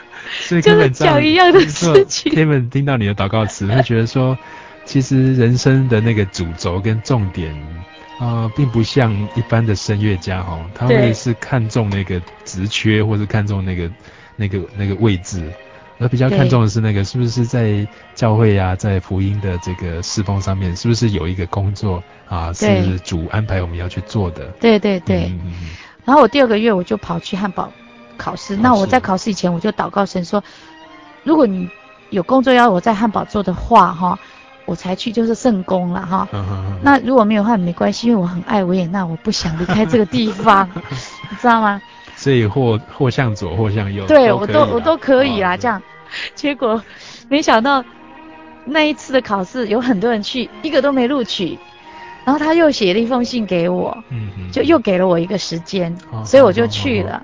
[0.44, 2.30] 所以就是讲一样的事情。
[2.30, 4.36] Kevin 听到你的祷告词，会觉得说，
[4.88, 7.54] 其实人生的那个主轴跟重点
[8.18, 13.90] 啊、呃，并不像一般的声乐家哈，他会是看重那个职缺，或是看重那个
[14.34, 15.52] 那个那个位置。
[16.00, 24.46] 而比较看重的是那个是不是在教会呀、啊，在福音的这个侍奉上面，是不是有一个工作啊，是主安排我们要去做的？
[24.60, 25.26] 对对对。
[25.26, 25.52] 嗯嗯。
[26.06, 27.70] 然后我第二个月我就跑去汉堡
[28.16, 28.56] 考试。
[28.56, 30.42] 那我在考试以前我就祷告神说，
[31.24, 31.68] 如果你
[32.10, 34.18] 有工作要我在汉堡做的话，哈，
[34.68, 36.28] 我才去就是圣宫了哈。
[36.82, 40.68] 那如果没有的话没关系，因为我很爱维也纳，我不想离开这个地方，
[41.30, 41.80] 你知道吗？
[42.14, 45.56] 所以或或向左或向右，对我都我都可以啦。
[45.56, 45.82] 这样，
[46.34, 46.82] 结果
[47.28, 47.82] 没想到
[48.64, 51.58] 那一次的考试有很多人去，一个都没录取。
[52.24, 53.96] 然后他又写了一封信给我，
[54.52, 57.22] 就又给了我一个时间，所以我就去了。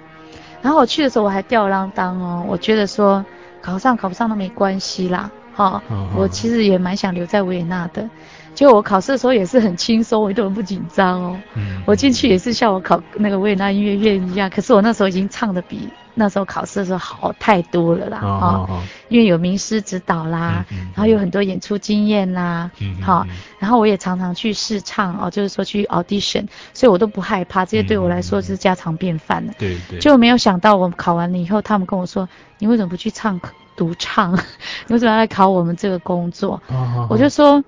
[0.62, 3.22] 然后我去的时候我还吊儿郎当哦，我觉得说
[3.61, 5.82] 考上考不上都没关系啦，哈，
[6.16, 8.08] 我其实也蛮想留在维也纳的。
[8.54, 11.40] 就我考试的时候也是很轻松，我一点都不紧张哦。
[11.56, 18.20] 嗯，我进去也是像我考那个维也纳音乐院一样，可是我那时候已经唱的比那时候考试的时候好太多了啦。
[18.22, 22.70] 哦，哦，哦，因为有名师指导啦，嗯嗯，然后有很多演出经验啦。
[22.78, 23.26] 嗯，好，
[23.58, 29.52] 然后我也常常去试唱哦，就是说去 audition，所以我都不害怕，这些对我来说是家常便饭了。
[29.58, 29.98] 对对。
[29.98, 32.28] 就没有想到我考完了以后，他们跟我说
[32.60, 33.40] ：“你为什么不去唱
[33.76, 34.32] 独唱？
[34.87, 36.62] 你为什么要来考我们这个工作？”
[37.08, 37.62] 我就说。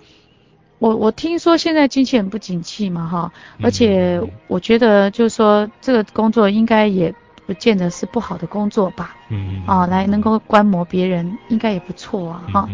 [0.79, 7.11] 我我听说现在经济很不景气嘛哈，而且我觉得就是说这个工作应该也
[7.47, 12.69] 不见得是不好的工作吧，嗯啊，来能够观摩别人应该也不错啊哈，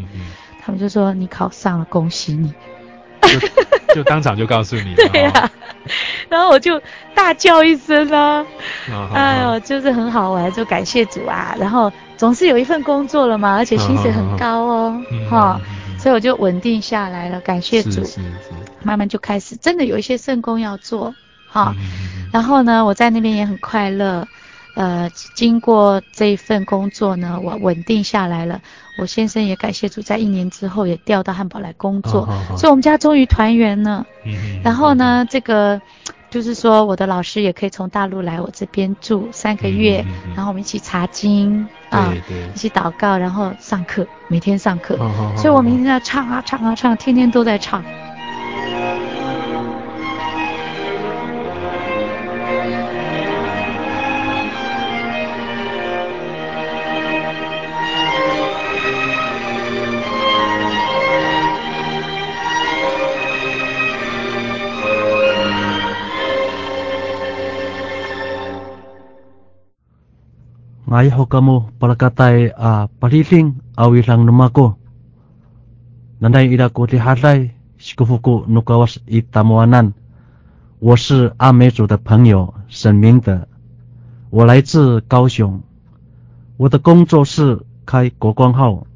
[0.60, 2.52] 他们就说你考上了，恭喜你，
[3.22, 5.50] 就，就当场就告诉你， 对呀、啊，
[6.28, 6.82] 然后我就
[7.14, 8.44] 大叫一声啊，
[8.90, 11.90] 哦、哎呦，就是很好玩，就感谢主啊，然后
[12.22, 15.60] 总是有一份工作了嘛，而且薪水很高哦，哈。
[15.98, 18.00] 所以我就稳定下来了，感谢主，
[18.84, 21.12] 慢慢就开始真的有一些圣工要做，
[21.48, 24.24] 哈、嗯，然后呢，我在那边也很快乐，
[24.76, 28.60] 呃，经过这一份工作呢，我稳定下来了，
[28.98, 35.82] 我先生也感谢主，在一年之后也调到汉堡来工作，哦、所以我们家终于团圆了，嗯，然后呢，这个。
[36.32, 42.10] 就是说，我的老师也可以从大陆来我这边住三个月，嗯嗯嗯，然后我们一起查经啊，
[42.54, 44.96] 一起祷告，然后上课，每天上课，
[45.36, 47.84] 所以我每天在唱啊唱啊唱，天天都在唱。
[70.92, 71.08] 哈来
[77.78, 79.94] 西库福库努卡瓦斯伊达摩阿南，
[80.80, 83.48] 我是阿美族的朋友沈明德，
[84.28, 85.62] 我来自高雄，
[86.58, 88.86] 我的工作是开国光号，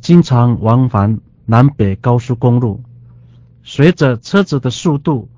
[0.00, 2.80] 经常往返南北高速公路，
[3.62, 5.28] 随着车子的速度，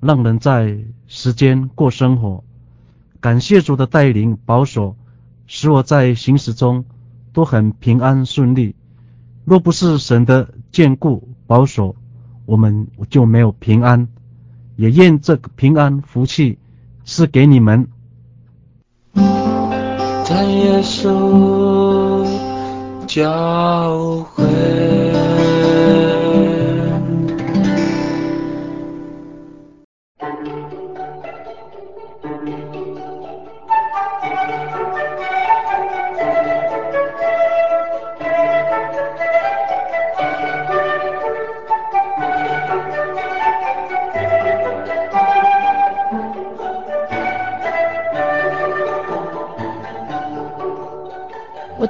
[0.00, 2.44] 让人在时间过生活，
[3.22, 4.94] 感谢主的带领保守。
[5.46, 6.84] 使我在行驶中
[7.32, 8.74] 都很平安顺利，
[9.44, 11.96] 若不是神的眷顾保守，
[12.46, 14.08] 我们就没有平安。
[14.76, 16.58] 也愿这个平安福气
[17.04, 17.86] 赐给你们。
[19.14, 22.26] 在耶稣
[23.06, 25.63] 教会。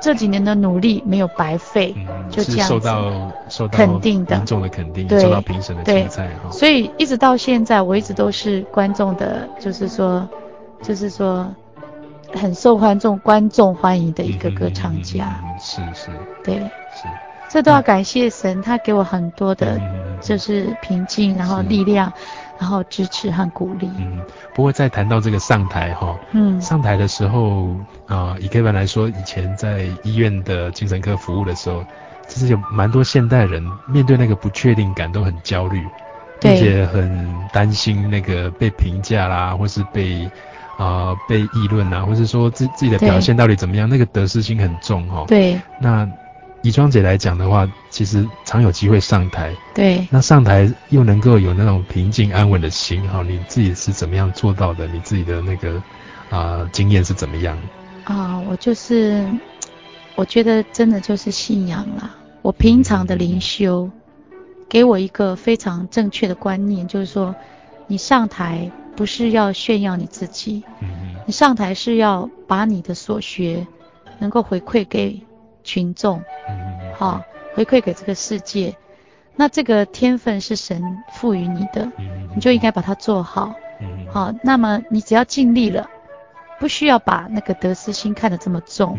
[0.05, 6.51] 这几年的努力没有白费，嗯、就这样子受到受到肯定的，民众的肯定，对，受到评审的称赞哈。
[6.51, 10.29] 所以一直到现在，我一直都是观众的，就是说，
[10.83, 11.49] 就是说
[12.35, 15.41] 很受观众观众欢迎的一个歌唱家。
[15.43, 16.11] 嗯、是是，
[16.45, 17.09] 对，是。
[17.49, 19.81] 这都要感谢神，他给我很多的，
[20.21, 22.13] 就是平静，然后力量。
[22.59, 23.91] 然后支持和鼓励。
[23.99, 24.21] 嗯，
[24.55, 27.69] 不过在谈到这个上台哈，嗯，上台的时候
[28.07, 31.85] 啊、呃，以 Kevin 来说，以前在医院的精神科服务的时候，
[32.29, 35.85] 其实有蛮多现代人面对那个不确定感都很焦虑，
[36.41, 40.25] 并且很担心那个被评价啦，或是被
[40.77, 45.25] 啊、呃、被议论啊，或是说自自己的表现到底怎么样，那个得失心很重哈。
[45.27, 45.61] 对。
[45.79, 46.09] 那。
[46.65, 49.55] 宜庄姐来讲的话，其实常有机会上台。
[49.75, 50.09] 对。
[50.11, 54.87] 那上台又能够有那种平静安稳的心，哈，你自己是怎么样做到的？
[54.87, 55.75] 你自己的那个
[56.31, 57.59] 啊、呃、经验是怎么样？
[58.05, 59.31] 啊，我就是，
[60.15, 62.15] 我觉得真的就是信仰啦。
[62.41, 63.91] 我平常的灵修，
[64.67, 67.35] 给我一个非常正确的观念，就是说，
[67.87, 70.63] 你上台不是要炫耀你自己，
[71.27, 73.67] 你上台是要把你的所学
[74.19, 75.21] 能够回馈给。
[75.65, 76.23] 群众，
[76.97, 78.77] 好、哦，回馈给这个世界。
[79.35, 81.91] 那这个天分是神赋予你的，
[82.37, 83.53] 你就应该把它做好。
[84.13, 85.91] 好、哦，那么你只要尽力了，
[86.61, 88.97] 不需要把那个得失心看得这么重。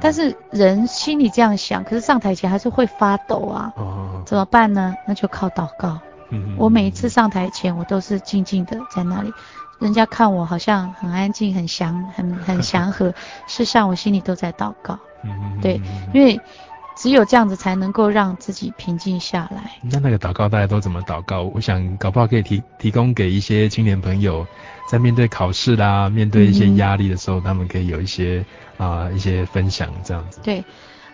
[0.00, 3.72] 但是人心里这样想，可是上台前还是会发抖啊。
[4.24, 4.94] 怎么办呢？
[5.08, 5.98] 那就靠祷告。
[6.56, 9.32] 我每一次上台前，我都是静静的在那里。
[9.80, 13.10] 人家看我好像很安静、很祥、很很祥和，
[13.48, 14.98] 事实上我心里都在祷告。
[15.24, 15.80] 嗯，对，
[16.12, 16.40] 因为
[16.96, 19.72] 只有这样子才能够让自己平静下来。
[19.82, 21.42] 那那个祷告大家都怎么祷告？
[21.42, 24.46] 我想搞不好可以提提供给一些青年朋友，
[24.88, 28.44] 在面对考试啦、面对一些压力的时候，嗯、他们可以有一些
[28.76, 30.38] 啊、呃、一些分享这样子。
[30.42, 30.64] 对，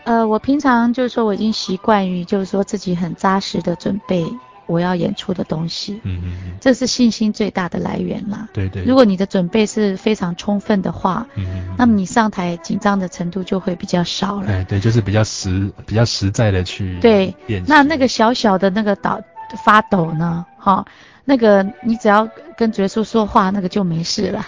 [0.05, 4.27] 呃，我平常就是说我已经习惯于就是说自己很扎实的准备。
[4.71, 8.49] 我要演出的东西，嗯嗯嗯，这是信心最大的来源啦。
[8.53, 8.85] 对对。
[8.85, 14.47] 如果你的准备是非常充分的话，嗯嗯，那么你上台紧张的程度就会比较少了。
[14.47, 17.35] 对对，就是比较实比较实在的去对。
[17.67, 19.21] 那那个小小的那个抖
[19.65, 20.47] 发抖呢？
[20.57, 20.87] 哈、哦，
[21.25, 24.47] 那个你只要跟主耶稣说话，那个就没事了。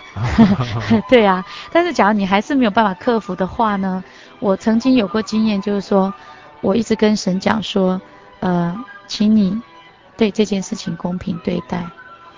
[1.11, 4.05] 对啊，但是假如你还是没有办法克服的话呢？
[4.39, 6.14] 我曾经有过经验，就是说
[6.61, 8.01] 我一直跟神讲说，
[8.39, 8.77] 呃，
[9.09, 9.61] 请你。
[10.17, 11.85] 对这件事情公平对待，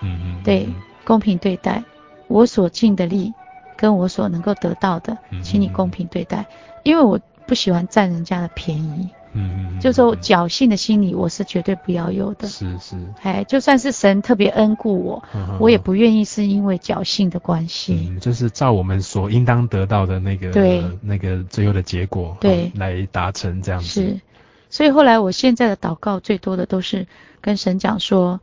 [0.00, 0.68] 嗯嗯，对，
[1.04, 1.82] 公平对待，
[2.28, 3.32] 我所尽的力，
[3.76, 6.46] 跟我所能够得到的，请你公平对待，嗯、
[6.84, 24.20] 因为我不喜欢占人家的便宜，嗯嗯，就是说侥幸的心理我是绝对不要有的，是是，哎，就算是神特别恩顾我，嗯、我也不愿意是因为侥幸的关系，嗯，就是照我们所应当得到的那个，对，那个最后的结果，对，来达成这样子，是。
[24.70, 27.06] 所以后来，我现在的祷告最多的都是
[27.44, 28.40] 跟神讲说：“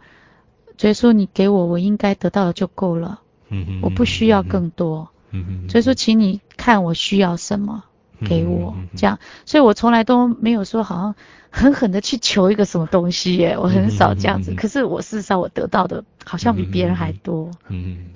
[0.78, 7.84] 所以说你给我我应该得到的就够了，嗯哼，我不需要更多，嗯哼，所以说请你看我需要什么，
[8.24, 9.18] 给我这样。
[9.46, 11.16] 所以我从来都没有说好像
[11.50, 14.54] 狠狠的去求一个什么东西耶，我很少这样子。
[14.54, 17.50] 可是我事实上我得到的好像比别人还多。
[17.70, 18.12] 嗯，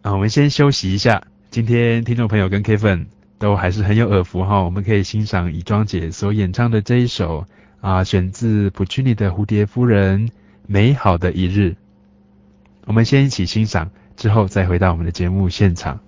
[0.00, 1.22] 啊，我们先休息一下。
[1.50, 3.06] 今天听众朋友跟 Kevin。
[3.40, 7.46] 都还是很有耳福哈，我们可以欣赏以庄姐所演唱的这一首
[7.80, 10.28] 啊，选自普契尼的《蝴蝶夫人》，
[10.66, 11.76] 美好的一日。
[12.84, 16.00] 我们先一起欣赏，之后再回到我们的节目现场。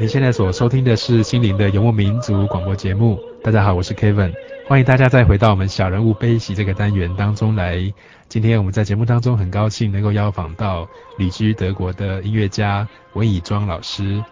[0.00, 3.20] 你现在所收听的是心灵的游牧民族广播节目。
[3.42, 4.32] 大家好，我是 Kevin，
[4.66, 7.92] 欢迎大家再回到我们小人物悲喜这个单元当中来。
[8.28, 10.88] 今天我们在节目当中很高兴能够邀访到
[11.18, 14.22] 旅居德国的音乐家文以庄老师，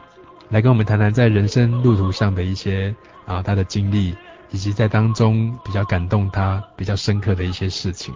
[0.49, 2.95] 来跟我们谈谈在人生路途上的一些
[3.27, 4.15] 啊他的经历，
[4.51, 8.15] 以及在当中比较感动他、比较深刻的一些事情。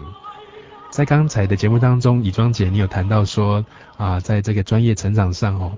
[0.89, 3.63] 在刚才的节目当中，以庄姐你有谈到说
[3.97, 5.71] 啊，在这个专业成长上哦。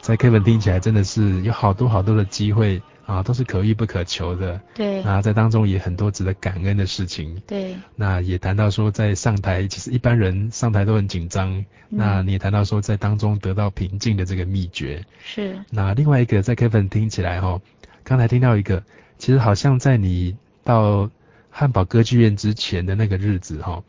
[0.00, 4.60] 在 Kevin 听起来真的是有好多好多的机会啊，都是可遇不可求的。
[4.74, 5.02] 对。
[5.02, 7.40] 啊，在当中也很多值得感恩的事情。
[7.46, 7.76] 对。
[7.94, 11.52] 那也谈到说，在上台，其实一般人上台都很紧张。
[11.90, 11.98] 嗯。
[11.98, 15.04] 那你也谈到说，在当中得到平静的这个秘诀。
[15.24, 15.58] 是。
[15.70, 17.60] 那另外一个，在 Kevin 听起来哈，
[18.04, 18.82] 刚才听到一个，
[19.18, 21.10] 其实好像在你到
[21.50, 23.82] 汉堡歌剧院之前的那个日子哈，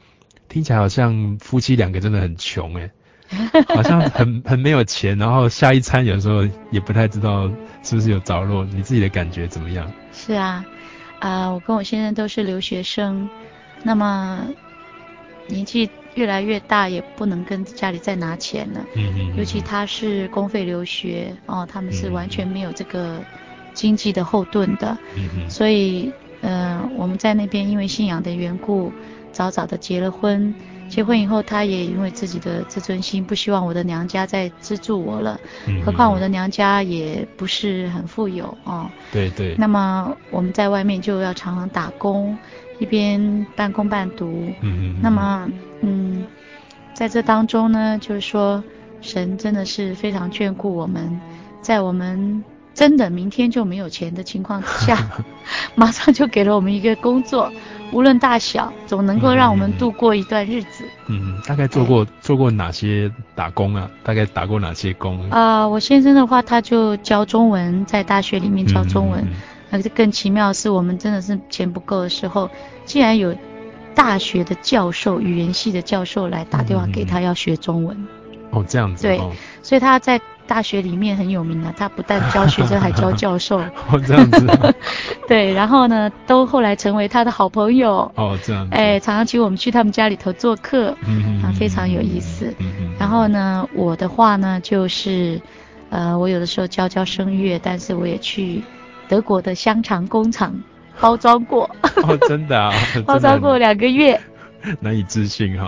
[0.47, 2.91] 听起来好像夫妻两个真的很穷诶。
[3.73, 7.49] 好像很很没有钱，然后下一餐有时候也不太知道
[7.83, 9.91] 是不是有着落，你自己的感觉怎么样？
[10.13, 10.63] 是啊，
[11.19, 13.29] 啊、呃，我跟我先生都是留学生，
[13.83, 14.47] 那么
[15.47, 18.81] 年纪越来越大，也不能跟家里再拿钱了。
[18.95, 19.35] 嗯嗯。
[19.35, 23.21] 尤其他是公费留学哦，他们是完全没有这个
[23.73, 24.97] 经济的后盾的。
[25.15, 25.49] 嗯嗯。
[25.49, 26.11] 所以，
[26.41, 28.91] 呃，我们在那边因为信仰的缘故，
[29.37, 30.51] 早早的结了婚。
[30.89, 35.39] 结婚以后，他也因为自己的自尊心，不希望我的娘家再资助我了。
[35.67, 35.79] 嗯。
[35.85, 38.89] 何况我的娘家也不是很富有哦。
[39.11, 39.53] 对对。
[39.59, 42.35] 那么我们在外面就要常常打工，
[42.79, 44.25] 一边半工半读。
[44.61, 44.99] 嗯嗯。
[45.03, 45.47] 那么，
[45.81, 46.25] 嗯，
[46.95, 48.63] 在这当中呢，就是说，
[49.01, 51.21] 神真的是非常眷顾我们，
[51.61, 54.97] 在我们真的明天就没有钱的情况之下，
[55.75, 57.51] 马上就给了我们一个工作。
[57.91, 60.83] 无论大小，总能够让我们度过一段日子。
[61.07, 63.89] 嗯，嗯大概做过做过哪些打工啊？
[64.03, 65.21] 大概打过哪些工？
[65.29, 69.25] 啊、呃，我先生的话，他就教中文，在大学里面教中文。
[69.69, 72.49] 那、嗯、更奇妙的是，我们真的是钱不够的时候，
[72.85, 73.35] 竟然有
[73.95, 77.97] 大学的教授，语言系的教授来打电话给他，要学中文。
[77.97, 79.03] 嗯、哦，这样子。
[79.03, 79.31] 对，哦、
[79.61, 80.19] 所以他在。
[80.47, 83.59] 大学里面很有名的，他不但教学生，还教教授。
[83.91, 84.73] 哦，这样子、啊。
[85.27, 88.11] 对，然后呢，都后来成为他的好朋友。
[88.15, 88.75] 哦，这样子。
[88.75, 92.53] 哎，常常请我们去他们家里头做客，嗯啊，非常有意思。
[92.59, 92.89] 嗯嗯。
[92.97, 95.39] 然后呢，我的话呢，就是，
[95.89, 98.63] 呃，我有的时候教教声乐，但是我也去
[99.07, 100.55] 德国的香肠工厂
[100.99, 101.69] 包装过。
[102.03, 102.71] 哦，真的啊。
[103.05, 104.19] 包装过两个月。
[104.79, 105.67] 难以置信哈，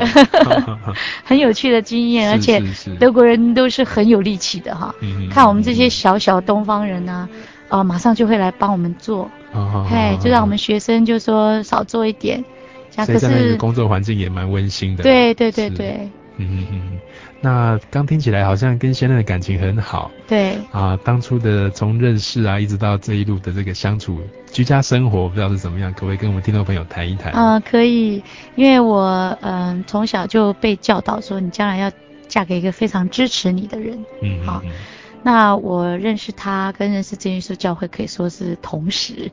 [1.23, 2.59] 很有趣的经验， 而且
[2.99, 4.93] 德国人都是很有力气的哈。
[5.31, 7.27] 看我们这些小小东方人呢，
[7.69, 9.29] 哦，马上就会来帮我们做，
[9.89, 12.43] 嘿，就让我们学生就说少做一点，
[13.05, 15.03] 可是工作环境也蛮温馨的。
[15.03, 16.99] 对对对对，嗯嗯嗯。
[17.41, 20.57] 那刚听起来好像跟先生的感情很好，对。
[20.71, 24.19] 啊，当初的从认识啊，一直到这一路的这个相处、
[24.51, 27.31] 居家生活，不知道是怎么样，可不可以跟我们听众朋友谈一谈？
[27.31, 28.21] 啊、呃，可以，
[28.55, 29.07] 因为我
[29.41, 31.89] 嗯、呃、从小就被教导说，你将来要
[32.27, 34.61] 嫁给一个非常支持你的人，嗯，好，
[35.23, 39.31] 那我认识他跟认识真耶稣教会可以说是同时，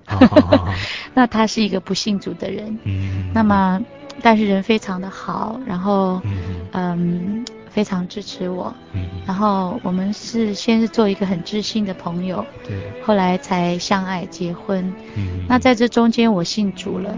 [1.12, 3.80] 那他是一个不信主的人，嗯，那么
[4.22, 6.36] 但是人非常的好，然后嗯。
[6.72, 7.44] 嗯
[7.76, 17.14] 非常支持我，嗯，然后我们是先是做一个很知心的朋友，对，后来才相爱结婚，嗯，那在这中间我信主了，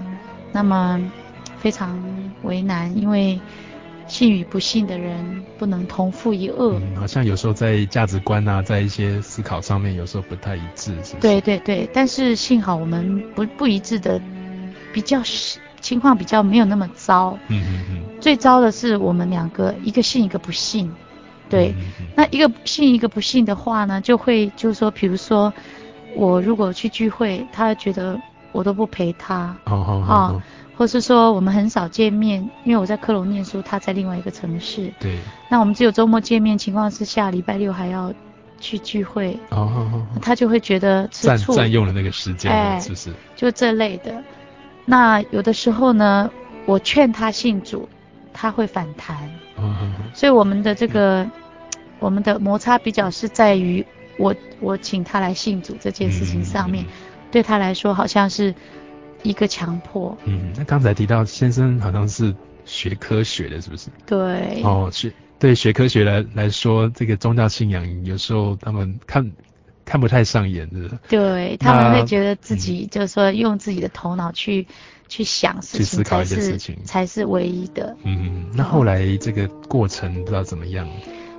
[0.50, 1.00] 那么
[1.60, 1.96] 非常
[2.42, 3.40] 为难，因为
[4.08, 11.20] 信与不信的人不能同负一轭，嗯，好像有时候在价值观啊，在一些思考上面有时候不太一致，是不是？
[11.20, 14.20] 对对对，但是幸好我们不不一致的
[14.92, 15.60] 比较是。
[15.80, 18.02] 情况比较没有那么糟，嗯嗯嗯。
[18.20, 20.92] 最糟的是我们两个，一个信一个不信，
[21.48, 21.74] 对。
[22.16, 25.52] 那一个信一个不信的话呢，就会就是说，比如说
[26.16, 28.20] 我如果去聚会，他觉得
[28.52, 30.42] 我都不陪他，哦哦哦，
[30.76, 35.16] 或是说我们很少见面，因为我在科隆念书，他在另外一个城市，对。
[35.48, 38.12] 那我们只有周末见面情况之下，礼拜六还要
[38.58, 43.12] 去聚会，哦哦哦，他就会觉得吃醋，占占用了那个时间，哎，是不是？
[43.36, 44.20] 就这类的。
[44.90, 46.30] 那有的时候呢，
[46.64, 47.86] 我劝他信主，
[48.32, 49.14] 他会反弹。
[50.14, 51.30] 所以我们的这个，嗯、
[51.98, 53.84] 我们的摩擦比较是在于
[54.18, 56.88] 我我请他来信主这件事情上面，嗯、
[57.30, 58.54] 对他来说好像是
[59.22, 60.16] 一个强迫。
[60.24, 62.34] 嗯，那刚才提到先生好像是
[62.64, 63.90] 学科学的，是不是？
[64.06, 64.62] 对。
[64.64, 69.30] 哦，学对学科学来来说，这个宗教信仰有时候他们看。
[69.88, 74.66] 看不太上眼的，对，他们会觉得自己就是说用自己的头脑去、嗯、
[75.08, 77.96] 去想事情，去思考一些事情才是唯一的。
[78.04, 80.86] 嗯，那后来这个过程不知道怎么样？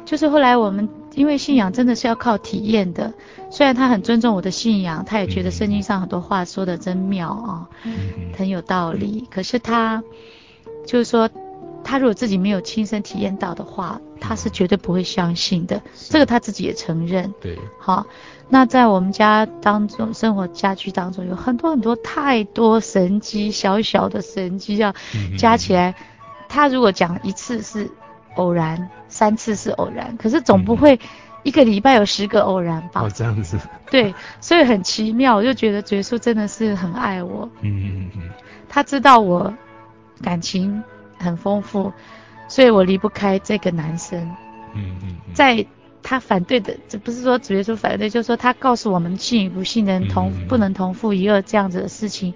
[0.03, 3.13] 就是后来我们因为信仰真的是要靠体验的。
[3.51, 7.93] 虽然他很尊重我的信仰，他也觉得圣经上很多话说的真妙啊，嗯、
[8.35, 9.27] 很有道理。
[9.29, 10.03] 可是他
[10.87, 11.29] 就是说，
[11.83, 15.81] 他如果自己没有亲身体验到的话，他是绝对不会相信的。
[16.09, 17.31] 这个他自己也承认。
[17.39, 17.57] 对。
[17.79, 18.05] 好，
[18.49, 24.93] 那在我们家当中，生活家居当中有很多很多太多神机，小小的神机要
[25.37, 25.95] 加起来，
[26.47, 27.89] 他如果讲一次是
[28.35, 28.89] 偶然。
[29.11, 30.99] 三次是偶然，可是总不会
[31.41, 33.01] 一个礼拜有十个偶然吧？
[33.01, 33.57] 哦，这样子。
[33.89, 37.49] 对，所以很奇妙，我就觉得觉叔真的是很爱我。
[37.61, 38.29] 嗯嗯嗯。
[38.69, 39.51] 他知道我
[40.21, 40.83] 感情
[41.17, 41.91] 很丰富，
[42.47, 44.19] 所以我离不开这个男生。
[44.75, 45.17] 嗯嗯。
[45.33, 45.65] 在
[46.01, 52.33] 他反对的，这不是说主耶稣反对，就是说他告诉我们信与不信的人同不能同父一儿这样子的事情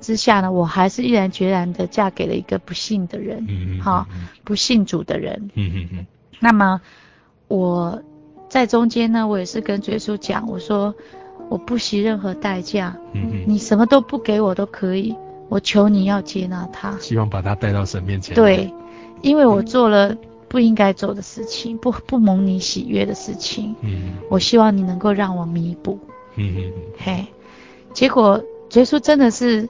[0.00, 3.44] 之下呢，我还是毅然决然的嫁给了一个不信的人。
[3.48, 3.80] 嗯嗯。
[3.80, 4.06] 好，
[4.42, 5.50] 不信主的人。
[5.54, 6.06] 嗯嗯嗯。
[6.40, 6.80] 那么
[7.48, 8.02] 我
[8.48, 10.94] 在中间呢，我也是跟主耶稣讲，我说
[11.48, 15.14] 我不惜任何代价，嗯嗯，你什么都不给我都可以，
[15.48, 18.34] 我求你要接纳他，希望把他带到神面前。
[18.34, 18.72] 对，
[19.22, 20.14] 因为我做了
[20.54, 25.98] 不应该做的事情，不不蒙你喜悦的事情，嗯，我希望你能够让我弥补，
[26.36, 27.26] 嗯嗯，嘿，
[27.92, 28.40] 结果
[28.74, 29.68] 耶稣真的是。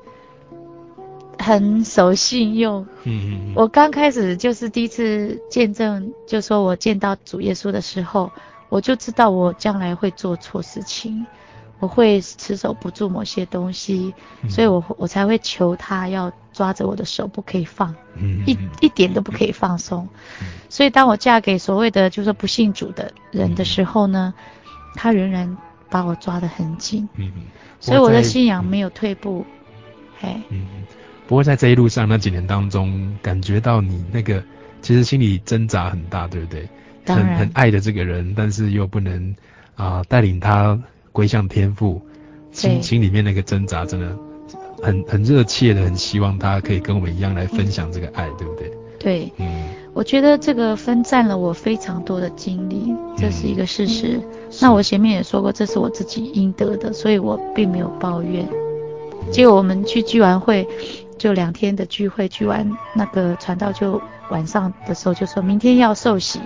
[1.37, 8.31] 很守信用，嗯嗯，我刚开始就是第一次见证，就说我见到主耶稣的时候，
[8.71, 11.27] 我就知道我将来会做错事情，
[11.85, 20.09] 我会持守不住某些东西，嗯、所以我我才会求他要抓着我的手不可以放，嗯，一一点都不可以放松，
[20.41, 24.33] 嗯，所以当我嫁给所谓的就是不信主的人的时候呢，
[24.95, 25.57] 他仍然
[25.91, 27.31] 把我抓得很紧，嗯，
[27.81, 29.45] 所以我的信仰没有退步，
[30.19, 30.67] 嘿，嗯。
[31.27, 34.43] 不过在这一路上那几年当中，感觉到你那个
[34.83, 36.69] 其实心里挣扎很大，对不对？
[37.05, 37.29] 当然。
[37.29, 39.35] 很很爱的这个人，但是又不能
[39.75, 40.79] 啊、呃、带领他
[41.15, 42.03] 归向天父，
[42.51, 44.15] 心心里面那个挣扎真的
[44.83, 48.73] 很很热切的，很希望他可以跟我们一样来分享这个爱，嗯、对不对？
[48.99, 54.19] 对，嗯，我觉得这个分占了我非常多的精力，这是一个事实。
[54.19, 54.25] 嗯、
[54.61, 58.45] 那我前面也说过，这是我自己应得的，所以我并没有抱怨。
[59.31, 60.67] 结果我们去聚完会。
[61.17, 66.41] 就两天的聚会，聚完那个传道就晚上的时候就说明天要受洗，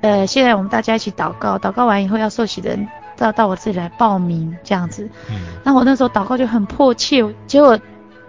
[0.00, 2.88] 呃，现在我们大家一起祷告，祷告完以后要受洗的人
[3.20, 5.08] 到到我自己来报名这样子。
[5.30, 5.36] 嗯。
[5.62, 7.78] 那我那时候祷告就很迫切，结果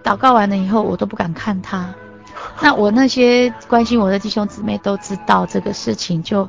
[0.04, 1.92] 祷告完了以后我都不敢看他。
[2.60, 6.48] 那我那些关心我的弟兄姊妹都知道这个事情，就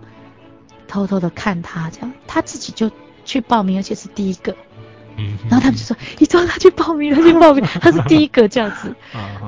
[0.87, 2.89] 偷偷的看他这样，他自己就
[3.25, 4.55] 去报名，而且是第一个。
[5.17, 8.93] 嗯，然后他们就说：“你叫他去报名，他去报名， 他是第一个这样子。”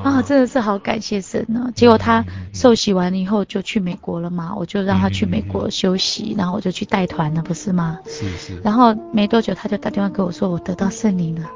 [0.03, 1.69] 啊，真的是好感谢神呢。
[1.75, 7.99] 结果他受洗完了以后就去美国了嘛，我就让他去美国休息，然后我就去带团了，不是吗？
[8.05, 8.59] 是是。
[8.63, 11.49] 然后没多久他就打电话跟我说：“我得到圣灵了。”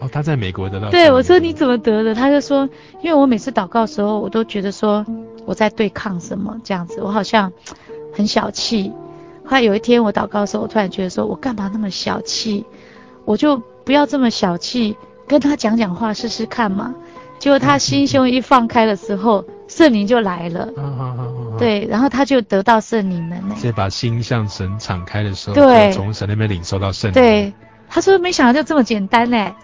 [0.00, 0.90] 哦，他在美国得到。
[0.90, 2.14] 对，我说你怎么得的？
[2.14, 2.68] 他就说
[3.02, 5.04] ：“因为我每次祷告的时候，我都觉得说
[5.44, 7.52] 我在对抗什么这样子，我好像
[8.14, 8.92] 很小气。
[9.44, 12.64] 后来有一天我祷告的时候，我突然觉得说我干嘛那么小气？”
[13.28, 16.94] 我就不要这么小气，跟他讲讲话试试看嘛。
[17.38, 20.66] 结果他心胸一放开的时候，圣灵就来了。
[21.58, 23.54] 对，然后他就得到圣灵了呢。
[23.58, 27.12] 所以把心向神敞开的时候，对，从神那边领受到圣灵。
[27.12, 27.52] 对，
[27.86, 29.54] 他说没想到就这么简单呢。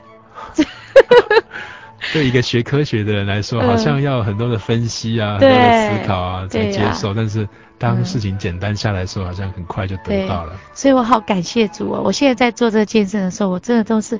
[2.12, 7.48] 对一个学科学的人来说，好像要很多的分析啊，很多的思考啊才接受，但是。
[7.78, 10.58] 当事情简单下来的时候，好像很快就得到了。
[10.72, 12.02] 所以我好感谢主哦！
[12.04, 14.18] 我现在在做这个见证的时候，我真的都是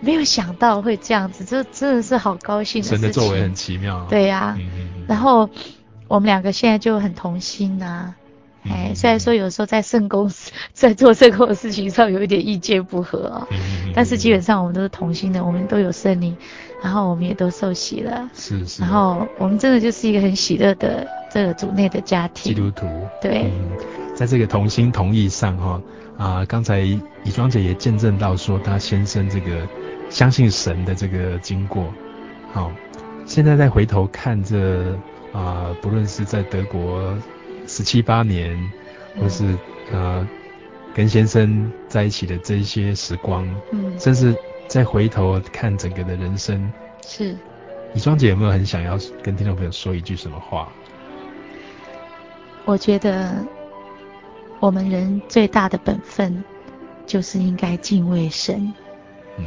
[0.00, 2.88] 没有想到会这样子，这真的是好高兴的。
[2.88, 4.06] 神的作为很奇妙。
[4.08, 5.50] 对呀、啊，嗯嗯嗯，然后
[6.06, 8.14] 我们两个现在就很同心呐、啊。
[8.70, 10.30] 哎，虽然说有时候在圣工
[10.74, 13.46] 在做圣工的事情上有一点意见不合啊，
[13.94, 16.36] 但是基本上我们都是同心的，我们都有圣灵，
[16.82, 22.86] 然后我们也都受洗了，是是，然后我们真的就是一个很喜乐的这个主内的家庭，基督徒，
[23.20, 23.70] 对，嗯，
[24.14, 25.82] 在这个同心同意上哈
[26.16, 27.00] 啊，刚才以
[27.34, 29.66] 庄姐也见证到说她先生这个
[30.10, 31.92] 相信神的这个经过，
[32.52, 32.70] 好，
[33.26, 34.92] 现在再回头看这
[35.32, 37.16] 啊，不论是在德国。
[37.70, 38.58] 十七八年，
[39.20, 39.44] 或是
[39.92, 40.26] 呃
[40.94, 44.34] 跟先生在一起的这些时光，嗯，甚至
[44.68, 46.70] 再回头看整个的人生，
[47.04, 47.34] 是。
[47.94, 50.68] 李庄姐有没有很想要跟听众朋友说一句什么话？
[52.66, 53.42] 我觉得
[54.60, 56.44] 我们人最大的本分
[57.06, 58.74] 就是应该敬畏神。
[59.38, 59.46] 嗯，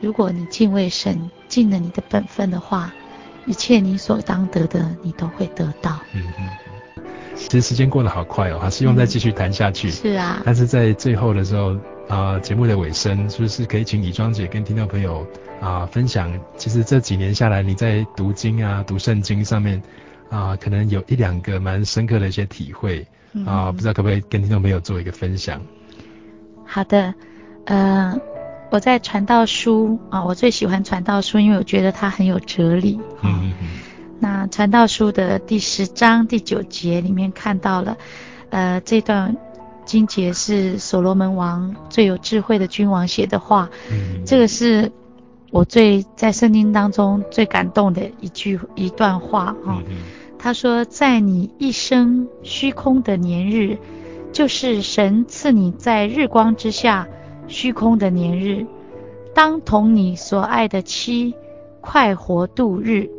[0.00, 2.90] 如果你敬畏神，尽了你的本分的话，
[3.44, 6.00] 一切你所当得的，你都会得到。
[6.14, 6.48] 嗯嗯。
[7.34, 9.88] 其实时间过得好快哦，还是用再继续谈下去。
[9.88, 10.40] 嗯、是啊。
[10.46, 11.76] 但是在最后的时候
[12.12, 15.26] 啊，节目的尾声，是不是可以请李庄姐跟听众朋友
[15.62, 19.82] 啊分享，其实这几年下来你在读经啊、读圣经上面
[20.28, 23.06] 啊，可能有一两个蛮深刻的一些体会
[23.46, 25.58] 啊，不知道可不可以跟听众朋友做一个分享？
[26.66, 27.14] 好的，
[27.64, 28.14] 呃，
[28.70, 33.00] 我在传道书啊，我最喜欢传道书，因为我觉得它很有哲理。
[33.22, 33.68] 嗯嗯嗯。
[34.20, 37.96] 那传道书的第十章第九节里面看到了，
[38.50, 39.34] 呃，这段
[39.84, 43.68] 经节是所罗门王最有智慧的君王写的话。
[43.90, 44.24] 嗯。
[44.24, 44.90] 这个是
[45.50, 49.82] 我最在圣经当中最感动的一句一段话啊。
[49.88, 49.96] 嗯。
[50.38, 53.78] 他说：“在你一生虚空的年日。”
[54.32, 57.06] 就是神赐你在日光之下
[57.48, 58.64] 虚空的年日，
[59.34, 61.34] 当同你所爱的妻
[61.82, 63.10] 快活度日，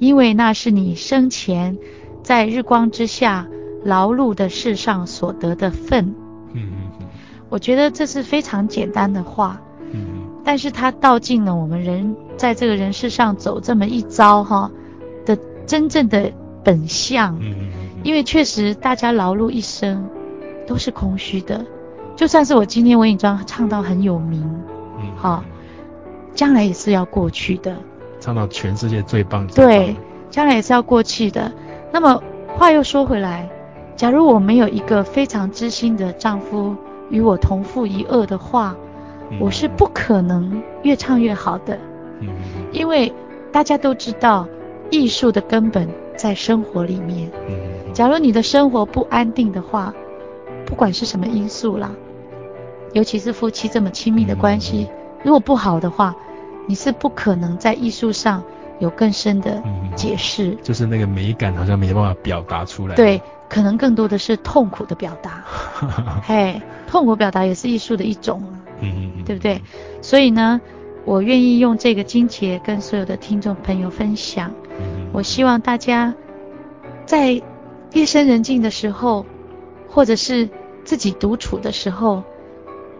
[0.00, 1.78] 因为那是你生前
[2.24, 3.46] 在日光之下
[3.88, 6.04] 劳碌的世上所得的份。
[6.52, 7.06] 嗯嗯嗯，
[7.48, 9.60] 我觉得这是非常简单的话。
[9.90, 14.70] 嗯嗯，但是它道尽了我们人在这个人世上走这么一遭哈
[15.24, 15.36] 的
[15.66, 16.30] 真正的
[16.62, 17.36] 本相。
[17.40, 17.70] 嗯嗯。
[18.04, 20.08] 因为确实，大家劳碌一生
[20.68, 21.66] 都是空虚的，
[22.14, 24.40] 就算是我今天文艺庄唱到很有名，
[24.98, 25.42] 嗯，好，
[26.32, 27.76] 将来也是要过去的。
[28.20, 29.96] 唱到全世界最棒，对，
[30.30, 31.52] 将来也是要过去的。
[31.92, 32.22] 那么
[32.56, 33.48] 话又说回来，
[33.98, 36.76] 假如我没有一个非常知心的丈夫
[37.10, 38.76] 与我同负一恶的话，
[39.28, 41.76] 嗯，我是不可能越唱越好的。
[42.20, 42.28] 嗯，
[42.70, 43.12] 因为
[43.50, 44.46] 大家都知道，
[44.88, 47.28] 艺术的根本在生活里面。
[47.48, 47.92] 嗯。
[47.92, 49.92] 假如你的生活不安定的话，
[50.64, 51.90] 不管是什么因素啦，
[52.92, 54.86] 尤其是夫妻这么亲密的关系，
[55.24, 56.14] 如果不好的话，
[56.68, 58.44] 你是不可能在艺术上
[58.78, 59.62] 有更深的
[59.96, 60.56] 解释。
[60.62, 62.94] 就是那个美感好像没办法表达出来。
[62.94, 65.44] 对，可能更多的是痛苦的表达。
[66.24, 68.58] 嘿，痛苦表达也是艺术的一种啊，
[69.24, 69.60] 对不对？
[70.02, 70.60] 所以呢，
[71.04, 74.50] 我愿意用这个金节跟所有的听众朋友分享。
[75.12, 76.14] 我希望大家
[77.06, 77.42] 在。
[77.94, 79.24] 夜深人静的时候，
[79.88, 80.46] 或者是
[80.84, 82.22] 自己独处的时候，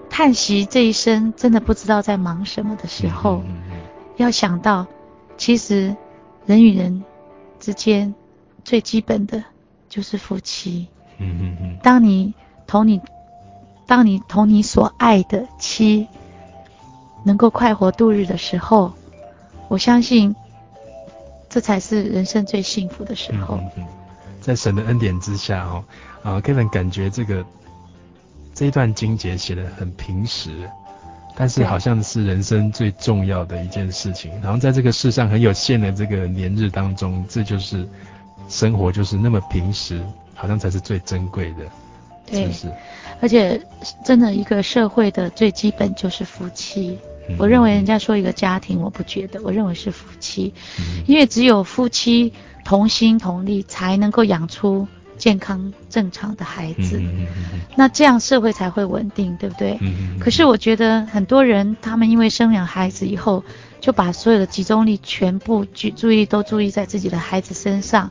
[0.09, 3.76] 叹息这一生真的不知道在忙什么的时候，嗯嗯嗯、
[4.16, 4.87] 要想到，
[5.39, 5.97] 其实
[6.45, 7.03] 人与人
[7.59, 8.14] 之间
[8.64, 9.43] 最基本的
[9.89, 10.86] 就是夫妻。
[11.16, 12.34] 嗯嗯嗯、当你
[12.66, 13.01] 同你，
[13.86, 16.07] 当你同你所爱的妻
[17.24, 18.93] 能够快活度日的时候，
[19.68, 20.36] 我相信
[21.49, 23.57] 这才是人生最幸福的时候。
[23.57, 23.86] 嗯嗯嗯
[24.41, 25.84] 在神的恩典之下，哦，
[26.22, 27.45] 啊，Kevin 感觉这个
[28.55, 30.70] 这一段经节写得很平实，
[31.39, 34.32] 但是好像是人生最重要的一件事情。
[34.43, 37.89] 然后在这个世上很有限的这个年日当中，这就是
[38.49, 40.03] 生活，就是那么平时，
[40.34, 41.64] 好像才是最珍贵的，
[42.26, 42.72] 对，是不是？
[43.20, 43.61] 而且
[44.05, 46.99] 真的一个社会的最基本就是夫妻。
[47.28, 52.32] 嗯、我认为人家说一个家庭，我不觉得，我认为是夫妻，嗯、因为只有夫妻。
[52.64, 54.86] 同心同力才能够养出
[55.19, 57.03] 健康正常的孩子，
[57.77, 59.79] 那这样社会才会稳定，对不对？
[60.21, 63.45] 可是我觉得很多人他们因为生养孩子以后，
[63.81, 68.11] 就把所有的集中力全部注注意力都注意在自己的孩子身上，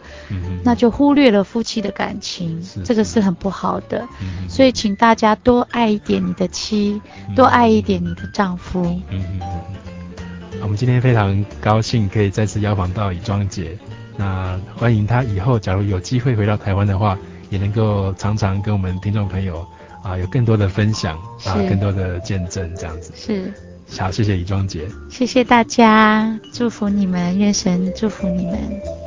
[0.63, 4.07] 那就忽略了夫妻的感情，这个是很不好的。
[4.49, 7.01] 所以请大家多爱一点你的妻，
[7.35, 8.83] 多爱一点你的丈夫。
[8.83, 10.61] 嗯嗯嗯嗯。
[10.61, 13.77] 我们今天非常高兴可以再次邀访到李庄姐。
[14.17, 17.17] 那欢迎他以后，假如有机会回到台湾的话，
[17.49, 19.65] 也能够常常跟我们听众朋友
[20.03, 23.13] 啊有更多的分享啊，更多的见证这样子。
[23.15, 23.53] 是。
[23.97, 24.85] 好，谢谢李庄杰。
[25.09, 29.06] 谢谢大家，祝福你们，愿神祝福你们。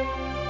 [0.00, 0.49] Música